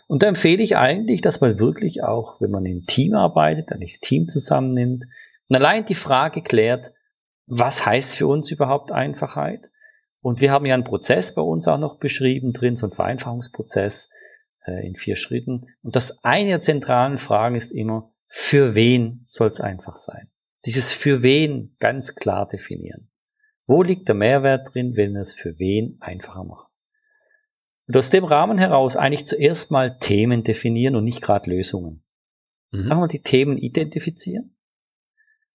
[0.06, 3.80] Und da empfehle ich eigentlich, dass man wirklich auch, wenn man im Team arbeitet, dann
[3.80, 5.04] das Team zusammennimmt
[5.48, 6.92] und allein die Frage klärt,
[7.46, 9.70] was heißt für uns überhaupt Einfachheit?
[10.20, 14.08] Und wir haben ja einen Prozess bei uns auch noch beschrieben drin, so ein Vereinfachungsprozess
[14.66, 15.66] äh, in vier Schritten.
[15.82, 20.30] Und das eine der zentralen Fragen ist immer, für wen soll es einfach sein?
[20.64, 23.10] Dieses für wen ganz klar definieren.
[23.66, 26.68] Wo liegt der Mehrwert drin, wenn wir es für wen einfacher machen?
[27.86, 32.02] Und aus dem Rahmen heraus eigentlich zuerst mal Themen definieren und nicht gerade Lösungen.
[32.70, 32.84] Mhm.
[32.84, 34.53] Einfach mal die Themen identifizieren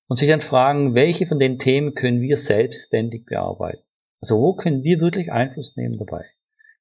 [0.09, 3.83] und sich dann fragen, welche von den Themen können wir selbstständig bearbeiten?
[4.19, 6.25] Also wo können wir wirklich Einfluss nehmen dabei?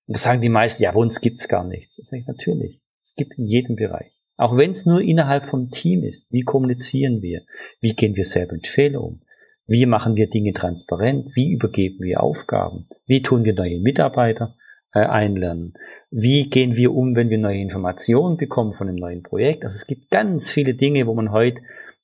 [0.06, 1.96] Und das sagen die meisten, ja, bei uns gibt's gar nichts.
[1.96, 2.80] Das sage ich natürlich.
[3.04, 4.18] Es gibt in jedem Bereich.
[4.38, 6.26] Auch wenn es nur innerhalb vom Team ist.
[6.30, 7.42] Wie kommunizieren wir?
[7.80, 9.20] Wie gehen wir selber mit Fehlern um?
[9.66, 11.36] Wie machen wir Dinge transparent?
[11.36, 12.88] Wie übergeben wir Aufgaben?
[13.06, 14.56] Wie tun wir neue Mitarbeiter
[14.94, 15.74] äh, einlernen?
[16.10, 19.64] Wie gehen wir um, wenn wir neue Informationen bekommen von einem neuen Projekt?
[19.64, 21.60] Also es gibt ganz viele Dinge, wo man heute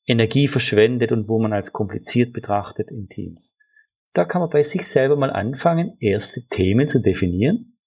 [0.06, 3.56] Energie verschwendet und wo man als kompliziert betrachtet in Teams.
[4.12, 7.78] Da kann man bei sich selber mal anfangen, erste Themen zu definieren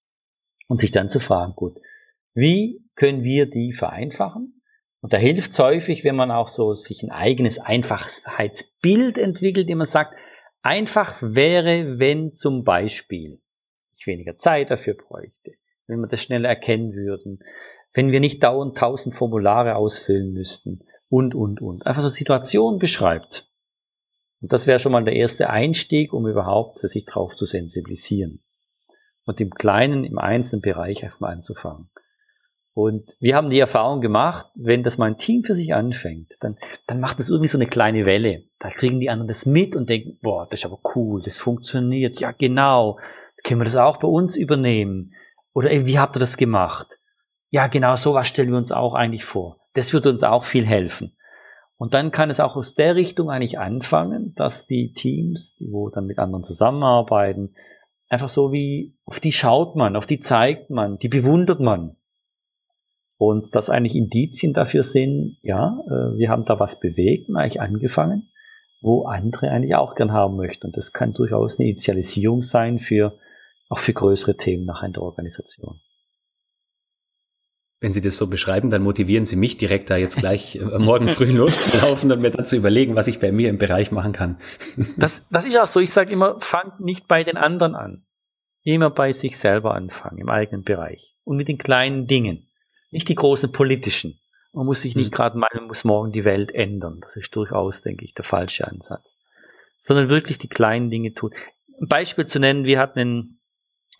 [0.66, 1.78] und sich dann zu fragen, gut,
[2.34, 4.60] wie können wir die vereinfachen?
[5.00, 9.78] Und da hilft es häufig, wenn man auch so sich ein eigenes Einfachheitsbild entwickelt, indem
[9.78, 10.14] man sagt,
[10.60, 13.40] einfach wäre, wenn zum Beispiel
[13.96, 15.52] ich weniger Zeit dafür bräuchte,
[15.86, 17.40] wenn wir das schneller erkennen würden,
[17.94, 21.86] wenn wir nicht dauernd tausend Formulare ausfüllen müssten und, und, und.
[21.86, 23.48] Einfach so Situationen beschreibt.
[24.40, 28.42] Und das wäre schon mal der erste Einstieg, um überhaupt sich darauf zu sensibilisieren.
[29.24, 31.90] Und im kleinen, im einzelnen Bereich einfach mal anzufangen.
[32.72, 36.56] Und wir haben die Erfahrung gemacht, wenn das mal ein Team für sich anfängt, dann,
[36.86, 38.44] dann macht das irgendwie so eine kleine Welle.
[38.60, 42.20] Da kriegen die anderen das mit und denken, boah, das ist aber cool, das funktioniert.
[42.20, 43.00] Ja, genau.
[43.42, 45.12] Können wir das auch bei uns übernehmen?
[45.54, 47.00] Oder ey, wie habt ihr das gemacht?
[47.50, 49.58] Ja, genau, so was stellen wir uns auch eigentlich vor.
[49.74, 51.16] Das wird uns auch viel helfen.
[51.78, 55.88] Und dann kann es auch aus der Richtung eigentlich anfangen, dass die Teams, die wo
[55.88, 57.54] dann mit anderen zusammenarbeiten,
[58.08, 61.96] einfach so wie, auf die schaut man, auf die zeigt man, die bewundert man.
[63.16, 67.60] Und dass eigentlich Indizien dafür sind, ja, äh, wir haben da was bewegt und eigentlich
[67.60, 68.28] angefangen,
[68.80, 70.66] wo andere eigentlich auch gern haben möchten.
[70.66, 73.18] Und das kann durchaus eine Initialisierung sein für,
[73.68, 75.80] auch für größere Themen nachher in der Organisation.
[77.80, 81.08] Wenn Sie das so beschreiben, dann motivieren Sie mich direkt da jetzt gleich äh, morgen
[81.08, 84.38] früh loszulaufen und mir dann zu überlegen, was ich bei mir im Bereich machen kann.
[84.96, 85.78] Das, das ist auch so.
[85.80, 88.04] Ich sage immer, fangt nicht bei den anderen an.
[88.62, 91.14] Immer bei sich selber anfangen, im eigenen Bereich.
[91.24, 92.48] Und mit den kleinen Dingen.
[92.90, 94.18] Nicht die großen politischen.
[94.52, 95.16] Man muss sich nicht mhm.
[95.16, 96.98] gerade meinen, man muss morgen die Welt ändern.
[97.00, 99.14] Das ist durchaus, denke ich, der falsche Ansatz.
[99.78, 101.32] Sondern wirklich die kleinen Dinge tun.
[101.80, 103.37] Ein Beispiel zu nennen, wir hatten einen,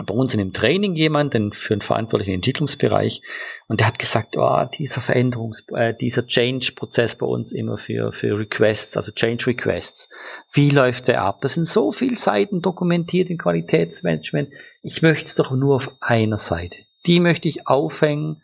[0.07, 3.21] bei uns in einem Training jemanden für einen verantwortlichen Entwicklungsbereich
[3.67, 8.39] und der hat gesagt, oh, dieser Veränderungs-, äh, dieser Change-Prozess bei uns immer für, für
[8.39, 10.09] Requests, also Change Requests.
[10.53, 11.39] Wie läuft der ab?
[11.41, 14.51] Das sind so viele Seiten dokumentiert in Qualitätsmanagement.
[14.83, 16.79] Ich möchte es doch nur auf einer Seite.
[17.07, 18.43] Die möchte ich aufhängen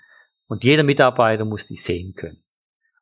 [0.48, 2.42] und jeder Mitarbeiter muss die sehen können.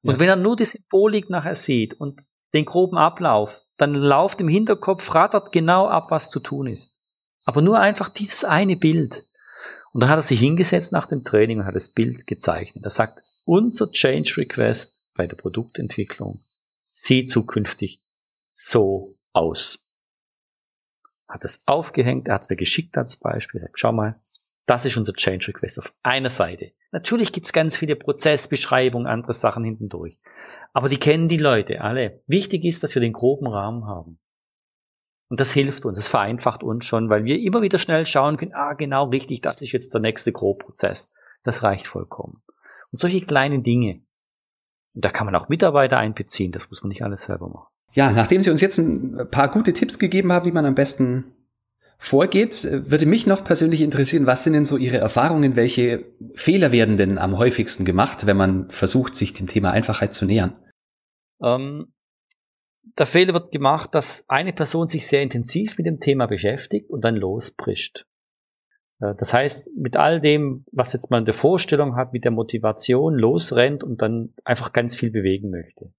[0.03, 0.21] Und ja.
[0.21, 2.21] wenn er nur die Symbolik nachher sieht und
[2.53, 7.02] den groben Ablauf, dann lauft im Hinterkopf, rattert genau ab, was zu tun ist.
[7.45, 9.25] Aber nur einfach dieses eine Bild.
[9.93, 12.85] Und dann hat er sich hingesetzt nach dem Training und hat das Bild gezeichnet.
[12.85, 16.41] Er sagt, unser Change Request bei der Produktentwicklung
[16.81, 18.03] sieht zukünftig
[18.55, 19.91] so aus.
[21.29, 24.21] Hat es aufgehängt, er hat es mir geschickt als Beispiel, sagt, schau mal,
[24.67, 26.73] das ist unser Change Request auf einer Seite.
[26.93, 30.19] Natürlich gibt's ganz viele Prozessbeschreibungen, andere Sachen hinten durch.
[30.73, 32.23] Aber die kennen die Leute alle.
[32.27, 34.19] Wichtig ist, dass wir den groben Rahmen haben.
[35.33, 38.53] Und das hilft uns, das vereinfacht uns schon, weil wir immer wieder schnell schauen können,
[38.53, 41.11] ah, genau richtig, das ist jetzt der nächste Grobprozess.
[41.43, 42.43] Das reicht vollkommen.
[42.91, 44.03] Und solche kleinen Dinge.
[44.95, 47.73] Und da kann man auch Mitarbeiter einbeziehen, das muss man nicht alles selber machen.
[47.95, 51.25] Ja, nachdem Sie uns jetzt ein paar gute Tipps gegeben haben, wie man am besten
[51.97, 56.05] vorgeht, würde mich noch persönlich interessieren, was sind denn so Ihre Erfahrungen, welche
[56.35, 60.53] Fehler werden denn am häufigsten gemacht, wenn man versucht, sich dem Thema Einfachheit zu nähern?
[61.43, 61.87] Ähm,
[62.99, 67.03] der Fehler wird gemacht, dass eine Person sich sehr intensiv mit dem Thema beschäftigt und
[67.03, 68.07] dann losbrischt.
[69.01, 72.31] Äh, das heißt, mit all dem, was jetzt man in der Vorstellung hat, mit der
[72.31, 75.93] Motivation losrennt und dann einfach ganz viel bewegen möchte.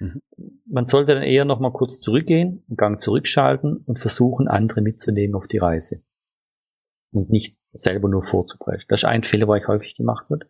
[0.00, 0.22] Mhm.
[0.66, 5.34] Man sollte dann eher noch mal kurz zurückgehen, einen Gang zurückschalten und versuchen, andere mitzunehmen
[5.34, 6.02] auf die Reise.
[7.12, 8.86] Und nicht selber nur vorzupreschen.
[8.88, 10.46] Das ist ein Fehler, der häufig gemacht wird.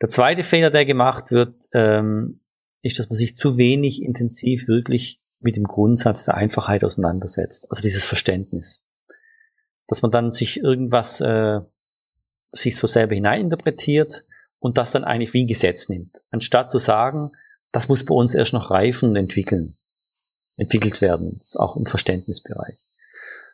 [0.00, 2.40] Der zweite Fehler, der gemacht wird, ähm,
[2.82, 7.66] ist, dass man sich zu wenig intensiv wirklich mit dem Grundsatz der Einfachheit auseinandersetzt.
[7.70, 8.82] Also dieses Verständnis.
[9.86, 11.60] Dass man dann sich irgendwas äh,
[12.52, 14.24] sich so selber hineininterpretiert
[14.58, 16.22] und das dann eigentlich wie ein Gesetz nimmt.
[16.30, 17.32] Anstatt zu sagen,
[17.72, 19.76] das muss bei uns erst noch reifen und entwickeln,
[20.56, 22.78] entwickelt werden, auch im Verständnisbereich.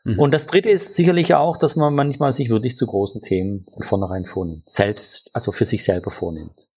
[0.05, 0.19] Mhm.
[0.19, 3.83] Und das dritte ist sicherlich auch, dass man manchmal sich wirklich zu großen Themen von
[3.83, 6.69] vornherein vornimmt, selbst, also für sich selber vornimmt.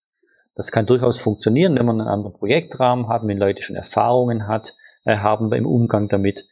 [0.56, 4.76] Das kann durchaus funktionieren, wenn man einen anderen Projektrahmen hat, wenn Leute schon Erfahrungen hat,
[5.03, 6.47] äh, haben im Umgang damit.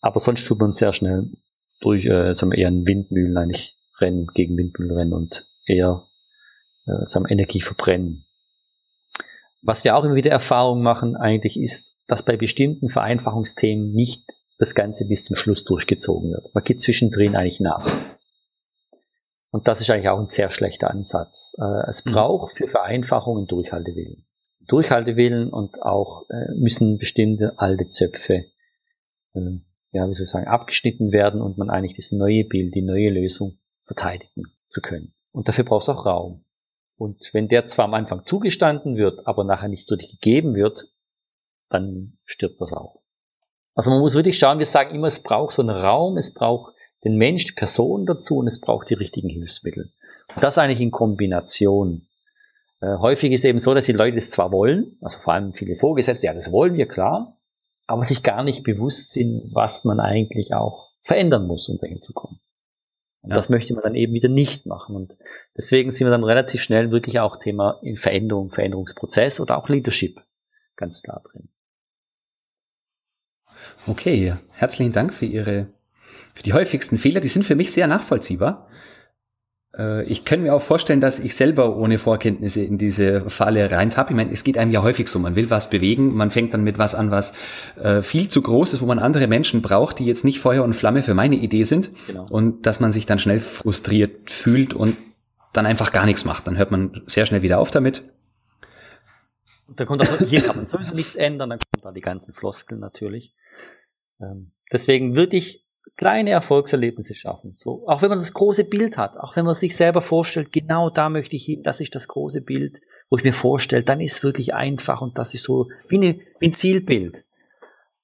[0.00, 1.30] Aber sonst tut man sehr schnell
[1.80, 6.06] durch, äh, sagen wir eher ein Windmühlen eigentlich rennen, gegen Windmühlen rennen und eher,
[6.86, 8.26] äh, sagen wir, Energie verbrennen.
[9.62, 14.24] Was wir auch immer wieder Erfahrung machen eigentlich ist, dass bei bestimmten Vereinfachungsthemen nicht
[14.58, 16.54] das Ganze bis zum Schluss durchgezogen wird.
[16.54, 17.86] Man geht zwischendrin eigentlich nach.
[19.54, 21.54] Und das ist eigentlich auch ein sehr schlechter Ansatz.
[21.60, 22.10] Äh, es mhm.
[22.10, 24.26] braucht für Vereinfachungen Durchhaltewillen.
[24.66, 28.46] Durchhaltewillen und auch äh, müssen bestimmte alte Zöpfe,
[29.34, 29.60] äh,
[29.92, 33.10] ja, wie soll ich sagen, abgeschnitten werden und man eigentlich das neue Bild, die neue
[33.10, 35.14] Lösung verteidigen zu können.
[35.30, 36.44] Und dafür braucht es auch Raum.
[36.96, 40.88] Und wenn der zwar am Anfang zugestanden wird, aber nachher nicht wirklich gegeben wird,
[41.68, 43.02] dann stirbt das auch.
[43.76, 46.73] Also man muss wirklich schauen, wir sagen immer, es braucht so einen Raum, es braucht
[47.04, 49.92] den Mensch, die Person dazu und es braucht die richtigen Hilfsmittel.
[50.34, 52.06] Und das eigentlich in Kombination.
[52.80, 55.74] Äh, häufig ist eben so, dass die Leute es zwar wollen, also vor allem viele
[55.74, 57.38] Vorgesetzte, ja, das wollen wir klar,
[57.86, 62.12] aber sich gar nicht bewusst sind, was man eigentlich auch verändern muss, um dahin zu
[62.12, 62.40] kommen.
[63.20, 63.36] Und ja.
[63.36, 64.96] das möchte man dann eben wieder nicht machen.
[64.96, 65.16] Und
[65.56, 70.20] deswegen sind wir dann relativ schnell wirklich auch Thema in Veränderung, Veränderungsprozess oder auch Leadership
[70.76, 71.48] ganz klar drin.
[73.86, 75.68] Okay, herzlichen Dank für Ihre,
[76.34, 77.20] für die häufigsten Fehler.
[77.20, 78.68] Die sind für mich sehr nachvollziehbar.
[79.76, 84.12] Äh, ich kann mir auch vorstellen, dass ich selber ohne Vorkenntnisse in diese Falle reintappe.
[84.12, 86.64] Ich meine, es geht einem ja häufig so, man will was bewegen, man fängt dann
[86.64, 87.32] mit was an, was
[87.82, 90.74] äh, viel zu groß ist, wo man andere Menschen braucht, die jetzt nicht Feuer und
[90.74, 91.90] Flamme für meine Idee sind.
[92.06, 92.26] Genau.
[92.28, 94.96] Und dass man sich dann schnell frustriert fühlt und
[95.52, 96.46] dann einfach gar nichts macht.
[96.46, 98.02] Dann hört man sehr schnell wieder auf damit.
[99.68, 102.80] Da kommt auch, hier kann man sowieso nichts ändern, dann kommen da die ganzen Floskeln
[102.80, 103.34] natürlich.
[104.20, 105.63] Ähm, deswegen würde ich
[105.96, 107.52] kleine Erfolgserlebnisse schaffen.
[107.54, 110.90] So, auch wenn man das große Bild hat, auch wenn man sich selber vorstellt, genau
[110.90, 112.80] da möchte ich hin, das ist das große Bild,
[113.10, 116.46] wo ich mir vorstelle, dann ist wirklich einfach und das ist so wie, eine, wie
[116.46, 117.24] ein Zielbild.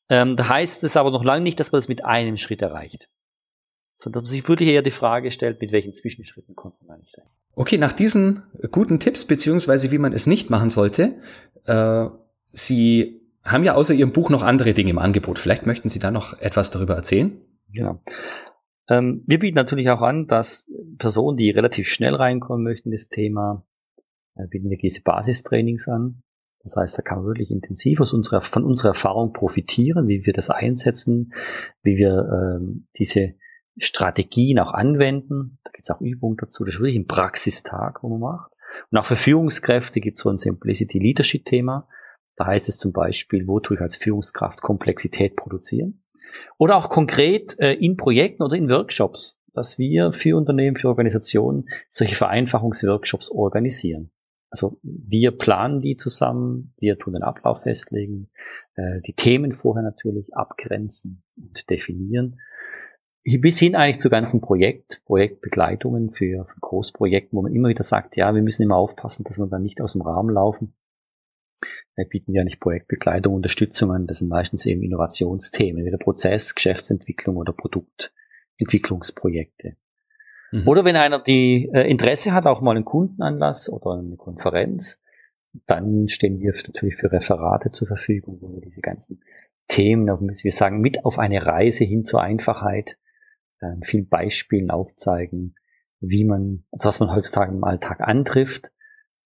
[0.08, 3.08] Ähm, da heißt es aber noch lange nicht, dass man das mit einem Schritt erreicht.
[3.94, 7.16] Sondern dass man sich wirklich eher die Frage stellt, mit welchen Zwischenschritten kommt man eigentlich
[7.18, 7.26] rein.
[7.54, 11.16] Okay, nach diesen guten Tipps, beziehungsweise wie man es nicht machen sollte,
[11.64, 12.06] äh,
[12.52, 15.38] Sie haben ja außer Ihrem Buch noch andere Dinge im Angebot.
[15.38, 17.40] Vielleicht möchten Sie da noch etwas darüber erzählen?
[17.72, 18.02] Genau.
[18.88, 20.66] Ähm, wir bieten natürlich auch an, dass
[20.98, 23.64] Personen, die relativ schnell reinkommen möchten das Thema,
[24.34, 26.22] äh, bieten wir diese Basistrainings an.
[26.62, 30.32] Das heißt, da kann man wirklich intensiv aus unserer, von unserer Erfahrung profitieren, wie wir
[30.32, 31.32] das einsetzen,
[31.82, 33.34] wie wir ähm, diese
[33.78, 35.58] Strategien auch anwenden.
[35.64, 36.64] Da gibt es auch Übungen dazu.
[36.64, 38.52] Das ist wirklich ein Praxistag, wo man macht.
[38.90, 41.88] Und auch für Führungskräfte gibt es so ein Simplicity Leadership Thema.
[42.36, 46.02] Da heißt es zum Beispiel, wo tue ich als Führungskraft Komplexität produzieren?
[46.58, 51.68] Oder auch konkret äh, in Projekten oder in Workshops, dass wir für Unternehmen, für Organisationen
[51.88, 54.10] solche Vereinfachungsworkshops organisieren.
[54.50, 58.30] Also wir planen die zusammen, wir tun den Ablauf festlegen,
[58.74, 62.40] äh, die Themen vorher natürlich abgrenzen und definieren.
[63.22, 68.16] Bis hin eigentlich zu ganzen Projekt, Projektbegleitungen für, für Großprojekten, wo man immer wieder sagt,
[68.16, 70.74] ja, wir müssen immer aufpassen, dass wir dann nicht aus dem Rahmen laufen.
[71.96, 74.06] Wir bieten ja nicht Projektbegleitung, Unterstützung an.
[74.06, 79.76] Das sind meistens eben Innovationsthemen, wie der Prozess, Geschäftsentwicklung oder Produktentwicklungsprojekte.
[80.52, 80.68] Mhm.
[80.68, 85.00] Oder wenn einer die äh, Interesse hat, auch mal einen Kundenanlass oder eine Konferenz,
[85.66, 89.22] dann stehen wir natürlich für Referate zur Verfügung, wo wir diese ganzen
[89.68, 92.98] Themen, wir sagen, mit auf eine Reise hin zur Einfachheit,
[93.60, 95.54] äh, vielen Beispielen aufzeigen,
[96.00, 98.72] wie man, also was man heutzutage im Alltag antrifft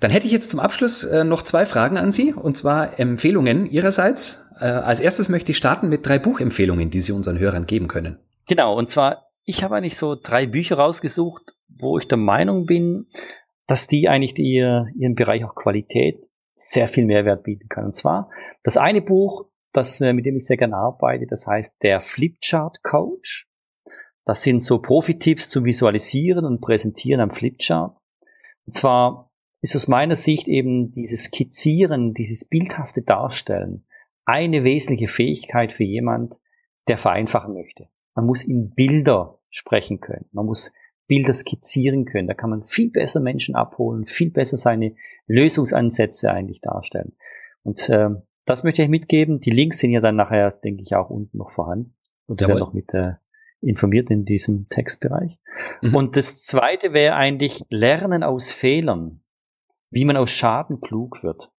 [0.00, 3.66] Dann hätte ich jetzt zum Abschluss äh, noch zwei Fragen an Sie, und zwar Empfehlungen
[3.66, 4.44] Ihrerseits.
[4.58, 8.18] Äh, als erstes möchte ich starten mit drei Buchempfehlungen, die Sie unseren Hörern geben können.
[8.48, 13.06] Genau, und zwar, ich habe eigentlich so drei Bücher rausgesucht, wo ich der Meinung bin,
[13.66, 17.86] dass die eigentlich die, ihren Bereich auch Qualität sehr viel Mehrwert bieten kann.
[17.86, 18.30] Und zwar
[18.62, 23.48] das eine Buch, das, mit dem ich sehr gerne arbeite, das heißt der Flipchart Coach.
[24.26, 27.96] Das sind so Profi-Tipps zum Visualisieren und Präsentieren am Flipchart.
[28.66, 29.30] Und zwar
[29.62, 33.86] ist aus meiner Sicht eben dieses Skizzieren, dieses bildhafte Darstellen
[34.26, 36.38] eine wesentliche Fähigkeit für jemand,
[36.86, 37.88] der vereinfachen möchte.
[38.14, 40.26] Man muss in Bilder sprechen können.
[40.32, 40.72] Man muss
[41.06, 42.28] Bilder skizzieren können.
[42.28, 44.94] Da kann man viel besser Menschen abholen, viel besser seine
[45.26, 47.16] Lösungsansätze eigentlich darstellen.
[47.62, 48.10] Und äh,
[48.44, 49.40] das möchte ich mitgeben.
[49.40, 51.94] Die Links sind ja dann nachher, denke ich, auch unten noch vorhanden.
[52.26, 53.14] Und werden noch mit äh,
[53.60, 55.38] informiert in diesem Textbereich.
[55.80, 55.94] Mhm.
[55.94, 59.20] Und das zweite wäre eigentlich Lernen aus Fehlern,
[59.90, 61.50] wie man aus Schaden klug wird.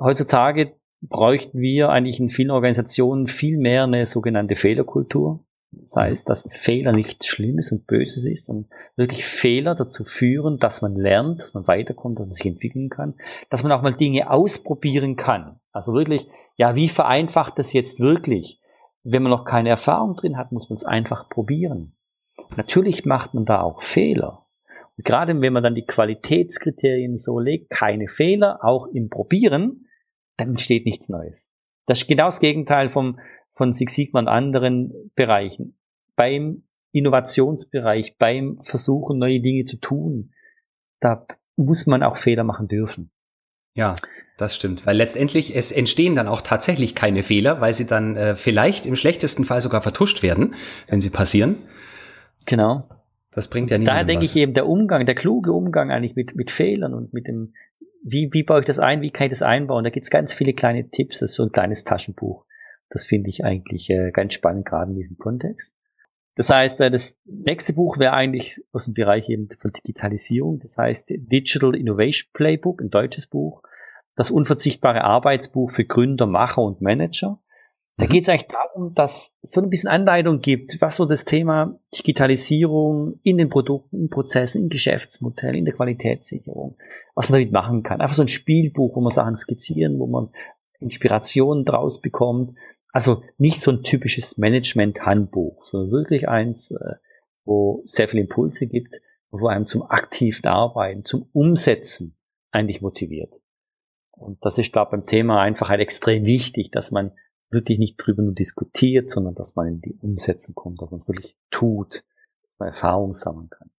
[0.00, 5.44] Heutzutage bräuchten wir eigentlich in vielen Organisationen viel mehr eine sogenannte Fehlerkultur.
[5.72, 10.82] Das heißt, dass Fehler nichts Schlimmes und Böses ist, sondern wirklich Fehler dazu führen, dass
[10.82, 13.14] man lernt, dass man weiterkommt, dass man sich entwickeln kann,
[13.48, 15.60] dass man auch mal Dinge ausprobieren kann.
[15.72, 18.60] Also wirklich, ja, wie vereinfacht das jetzt wirklich?
[19.02, 21.96] Wenn man noch keine Erfahrung drin hat, muss man es einfach probieren.
[22.56, 24.46] Natürlich macht man da auch Fehler.
[24.96, 29.86] Und gerade wenn man dann die Qualitätskriterien so legt, keine Fehler, auch im Probieren,
[30.36, 31.51] dann entsteht nichts Neues.
[31.86, 33.18] Das ist genau das Gegenteil vom,
[33.50, 35.76] von Six Sigma und anderen Bereichen.
[36.16, 40.32] Beim Innovationsbereich, beim Versuchen, neue Dinge zu tun,
[41.00, 41.26] da
[41.56, 43.10] muss man auch Fehler machen dürfen.
[43.74, 43.94] Ja,
[44.36, 48.34] das stimmt, weil letztendlich es entstehen dann auch tatsächlich keine Fehler, weil sie dann äh,
[48.34, 50.54] vielleicht im schlechtesten Fall sogar vertuscht werden,
[50.88, 51.56] wenn sie passieren.
[52.44, 52.82] Genau.
[53.30, 53.88] Das bringt ja nicht.
[53.88, 54.30] Daher denke was.
[54.30, 57.54] ich eben der Umgang, der kluge Umgang eigentlich mit mit Fehlern und mit dem
[58.02, 59.84] wie wie baue ich das ein, wie kann ich das einbauen?
[59.84, 61.20] Da gibt's ganz viele kleine Tipps.
[61.20, 62.44] Das ist so ein kleines Taschenbuch.
[62.88, 65.74] Das finde ich eigentlich äh, ganz spannend, gerade in diesem Kontext.
[66.34, 70.58] Das heißt, äh, das nächste Buch wäre eigentlich aus dem Bereich eben von Digitalisierung.
[70.58, 73.62] Das heißt Digital Innovation Playbook, ein deutsches Buch.
[74.14, 77.41] Das unverzichtbare Arbeitsbuch für Gründer, Macher und Manager.
[77.96, 78.08] Da mhm.
[78.08, 81.78] geht es eigentlich darum, dass es so ein bisschen Anleitung gibt, was so das Thema
[81.96, 86.76] Digitalisierung in den Produkten, in Prozessen, in Geschäftsmodellen, in der Qualitätssicherung,
[87.14, 88.00] was man damit machen kann.
[88.00, 90.30] Einfach so ein Spielbuch, wo man Sachen skizzieren, wo man
[90.80, 92.54] Inspirationen draus bekommt,
[92.92, 96.94] also nicht so ein typisches Management-Handbuch, sondern wirklich eins, äh,
[97.44, 102.16] wo sehr viele Impulse gibt, wo einem zum aktiven Arbeiten, zum Umsetzen
[102.50, 103.40] eigentlich motiviert.
[104.10, 107.12] Und das ist, glaube ich, beim Thema Einfachheit extrem wichtig, dass man
[107.52, 111.08] wirklich nicht drüber nur diskutiert, sondern dass man in die Umsetzung kommt, dass man es
[111.08, 112.04] wirklich tut,
[112.44, 113.70] dass man Erfahrung sammeln kann.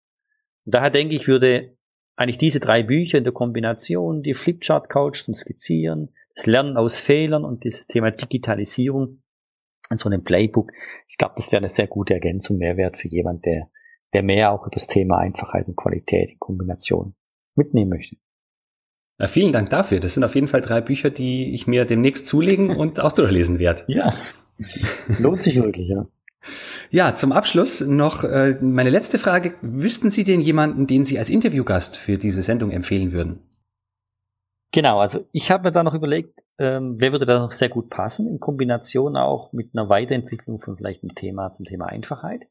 [0.64, 1.76] Und daher denke ich, würde
[2.16, 7.00] eigentlich diese drei Bücher in der Kombination, die Flipchart Couch zum Skizzieren, das Lernen aus
[7.00, 9.22] Fehlern und dieses Thema Digitalisierung
[9.90, 10.72] in so einem Playbook.
[11.08, 13.70] Ich glaube, das wäre eine sehr gute Ergänzung, Mehrwert für jemand, der,
[14.12, 17.14] der mehr auch über das Thema Einfachheit und Qualität in Kombination
[17.54, 18.16] mitnehmen möchte.
[19.18, 20.00] Na, vielen Dank dafür.
[20.00, 23.58] Das sind auf jeden Fall drei Bücher, die ich mir demnächst zulegen und auch durchlesen
[23.58, 23.82] werde.
[23.86, 24.12] Ja,
[25.18, 26.06] lohnt sich wirklich, ja.
[26.90, 29.54] Ja, zum Abschluss noch äh, meine letzte Frage.
[29.62, 33.40] Wüssten Sie denn jemanden, den Sie als Interviewgast für diese Sendung empfehlen würden?
[34.70, 37.90] Genau, also ich habe mir da noch überlegt, ähm, wer würde da noch sehr gut
[37.90, 42.48] passen, in Kombination auch mit einer Weiterentwicklung von vielleicht einem Thema zum Thema Einfachheit.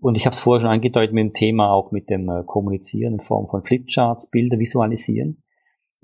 [0.00, 3.14] Und ich habe es vorher schon angedeutet mit dem Thema auch mit dem äh, Kommunizieren
[3.14, 5.43] in Form von Flipcharts, Bilder visualisieren.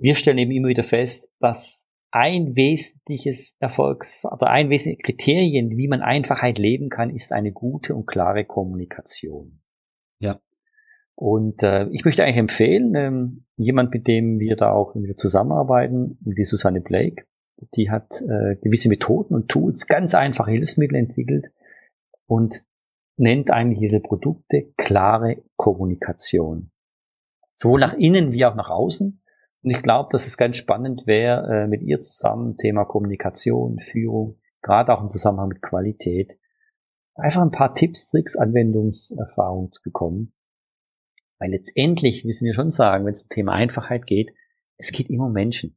[0.01, 5.89] Wir stellen eben immer wieder fest, dass ein wesentliches Erfolgs- oder ein wesentliches Kriterien, wie
[5.89, 9.61] man Einfachheit leben kann, ist eine gute und klare Kommunikation.
[10.21, 10.41] Ja.
[11.15, 16.19] Und äh, ich möchte eigentlich empfehlen, ähm, jemand, mit dem wir da auch wieder zusammenarbeiten,
[16.23, 17.27] die Susanne Blake,
[17.75, 21.53] die hat äh, gewisse Methoden und Tools, ganz einfache Hilfsmittel entwickelt
[22.27, 22.65] und
[23.17, 26.71] nennt eigentlich ihre Produkte klare Kommunikation.
[27.55, 29.23] Sowohl nach innen wie auch nach außen.
[29.63, 34.39] Und ich glaube, dass es ganz spannend wäre, äh, mit ihr zusammen Thema Kommunikation, Führung,
[34.63, 36.39] gerade auch im Zusammenhang mit Qualität,
[37.15, 40.33] einfach ein paar Tipps, Tricks, Anwendungserfahrungen zu bekommen,
[41.39, 44.35] weil letztendlich müssen wir schon sagen, wenn es um Thema Einfachheit geht,
[44.77, 45.77] es geht immer um Menschen.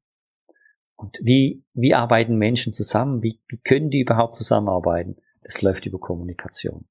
[0.96, 3.22] Und wie, wie arbeiten Menschen zusammen?
[3.24, 5.18] Wie, wie können die überhaupt zusammenarbeiten?
[5.42, 6.88] Das läuft über Kommunikation.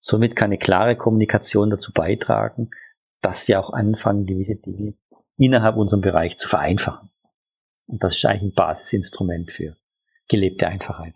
[0.00, 2.70] Somit kann eine klare Kommunikation dazu beitragen,
[3.20, 4.94] dass wir auch anfangen, gewisse Dinge
[5.40, 7.10] innerhalb unserem Bereich zu vereinfachen.
[7.86, 9.76] Und das ist eigentlich ein Basisinstrument für
[10.28, 11.14] gelebte Einfachheit.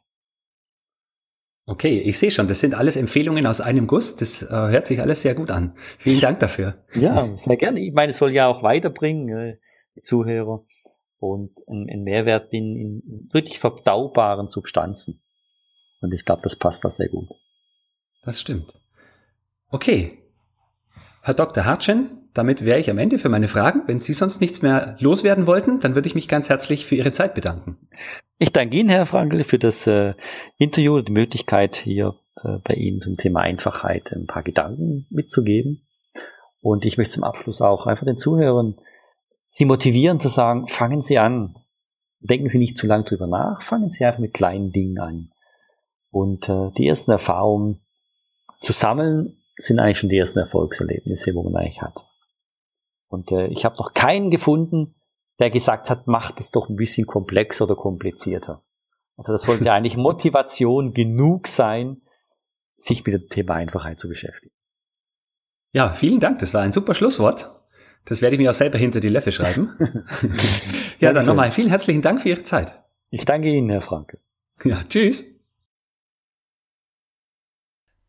[1.66, 4.16] Okay, ich sehe schon, das sind alles Empfehlungen aus einem Guss.
[4.16, 5.74] Das äh, hört sich alles sehr gut an.
[5.76, 6.84] Vielen Dank dafür.
[6.94, 7.80] Ja, sehr gerne.
[7.80, 9.58] Ich meine, es soll ja auch weiterbringen, äh,
[9.94, 10.64] die Zuhörer.
[11.18, 15.22] und ein, ein Mehrwert bin in wirklich verdaubaren Substanzen.
[16.00, 17.28] Und ich glaube, das passt da sehr gut.
[18.24, 18.78] Das stimmt.
[19.70, 20.18] Okay.
[21.22, 21.64] Herr Dr.
[21.64, 23.82] Hartschen, damit wäre ich am Ende für meine Fragen.
[23.86, 27.12] Wenn Sie sonst nichts mehr loswerden wollten, dann würde ich mich ganz herzlich für Ihre
[27.12, 27.78] Zeit bedanken.
[28.38, 30.14] Ich danke Ihnen, Herr Frankl, für das äh,
[30.58, 35.86] Interview und die Möglichkeit, hier äh, bei Ihnen zum Thema Einfachheit ein paar Gedanken mitzugeben.
[36.60, 38.76] Und ich möchte zum Abschluss auch einfach den Zuhörern
[39.56, 41.54] Sie motivieren zu sagen, fangen Sie an.
[42.20, 45.30] Denken Sie nicht zu lange drüber nach, fangen Sie einfach mit kleinen Dingen an.
[46.10, 47.80] Und äh, die ersten Erfahrungen
[48.58, 52.04] zu sammeln, sind eigentlich schon die ersten Erfolgserlebnisse, wo man eigentlich hat.
[53.14, 54.94] Und äh, ich habe noch keinen gefunden,
[55.38, 58.62] der gesagt hat, macht es doch ein bisschen komplexer oder komplizierter.
[59.16, 62.02] Also das sollte eigentlich Motivation genug sein,
[62.76, 64.54] sich mit dem Thema Einfachheit zu beschäftigen.
[65.72, 66.38] Ja, vielen Dank.
[66.40, 67.50] Das war ein super Schlusswort.
[68.04, 69.76] Das werde ich mir auch selber hinter die Löffel schreiben.
[71.00, 72.82] ja, dann nochmal vielen herzlichen Dank für Ihre Zeit.
[73.10, 74.18] Ich danke Ihnen, Herr Franke.
[74.62, 75.24] Ja, tschüss.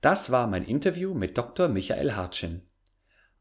[0.01, 1.67] Das war mein Interview mit Dr.
[1.67, 2.61] Michael Hartschen.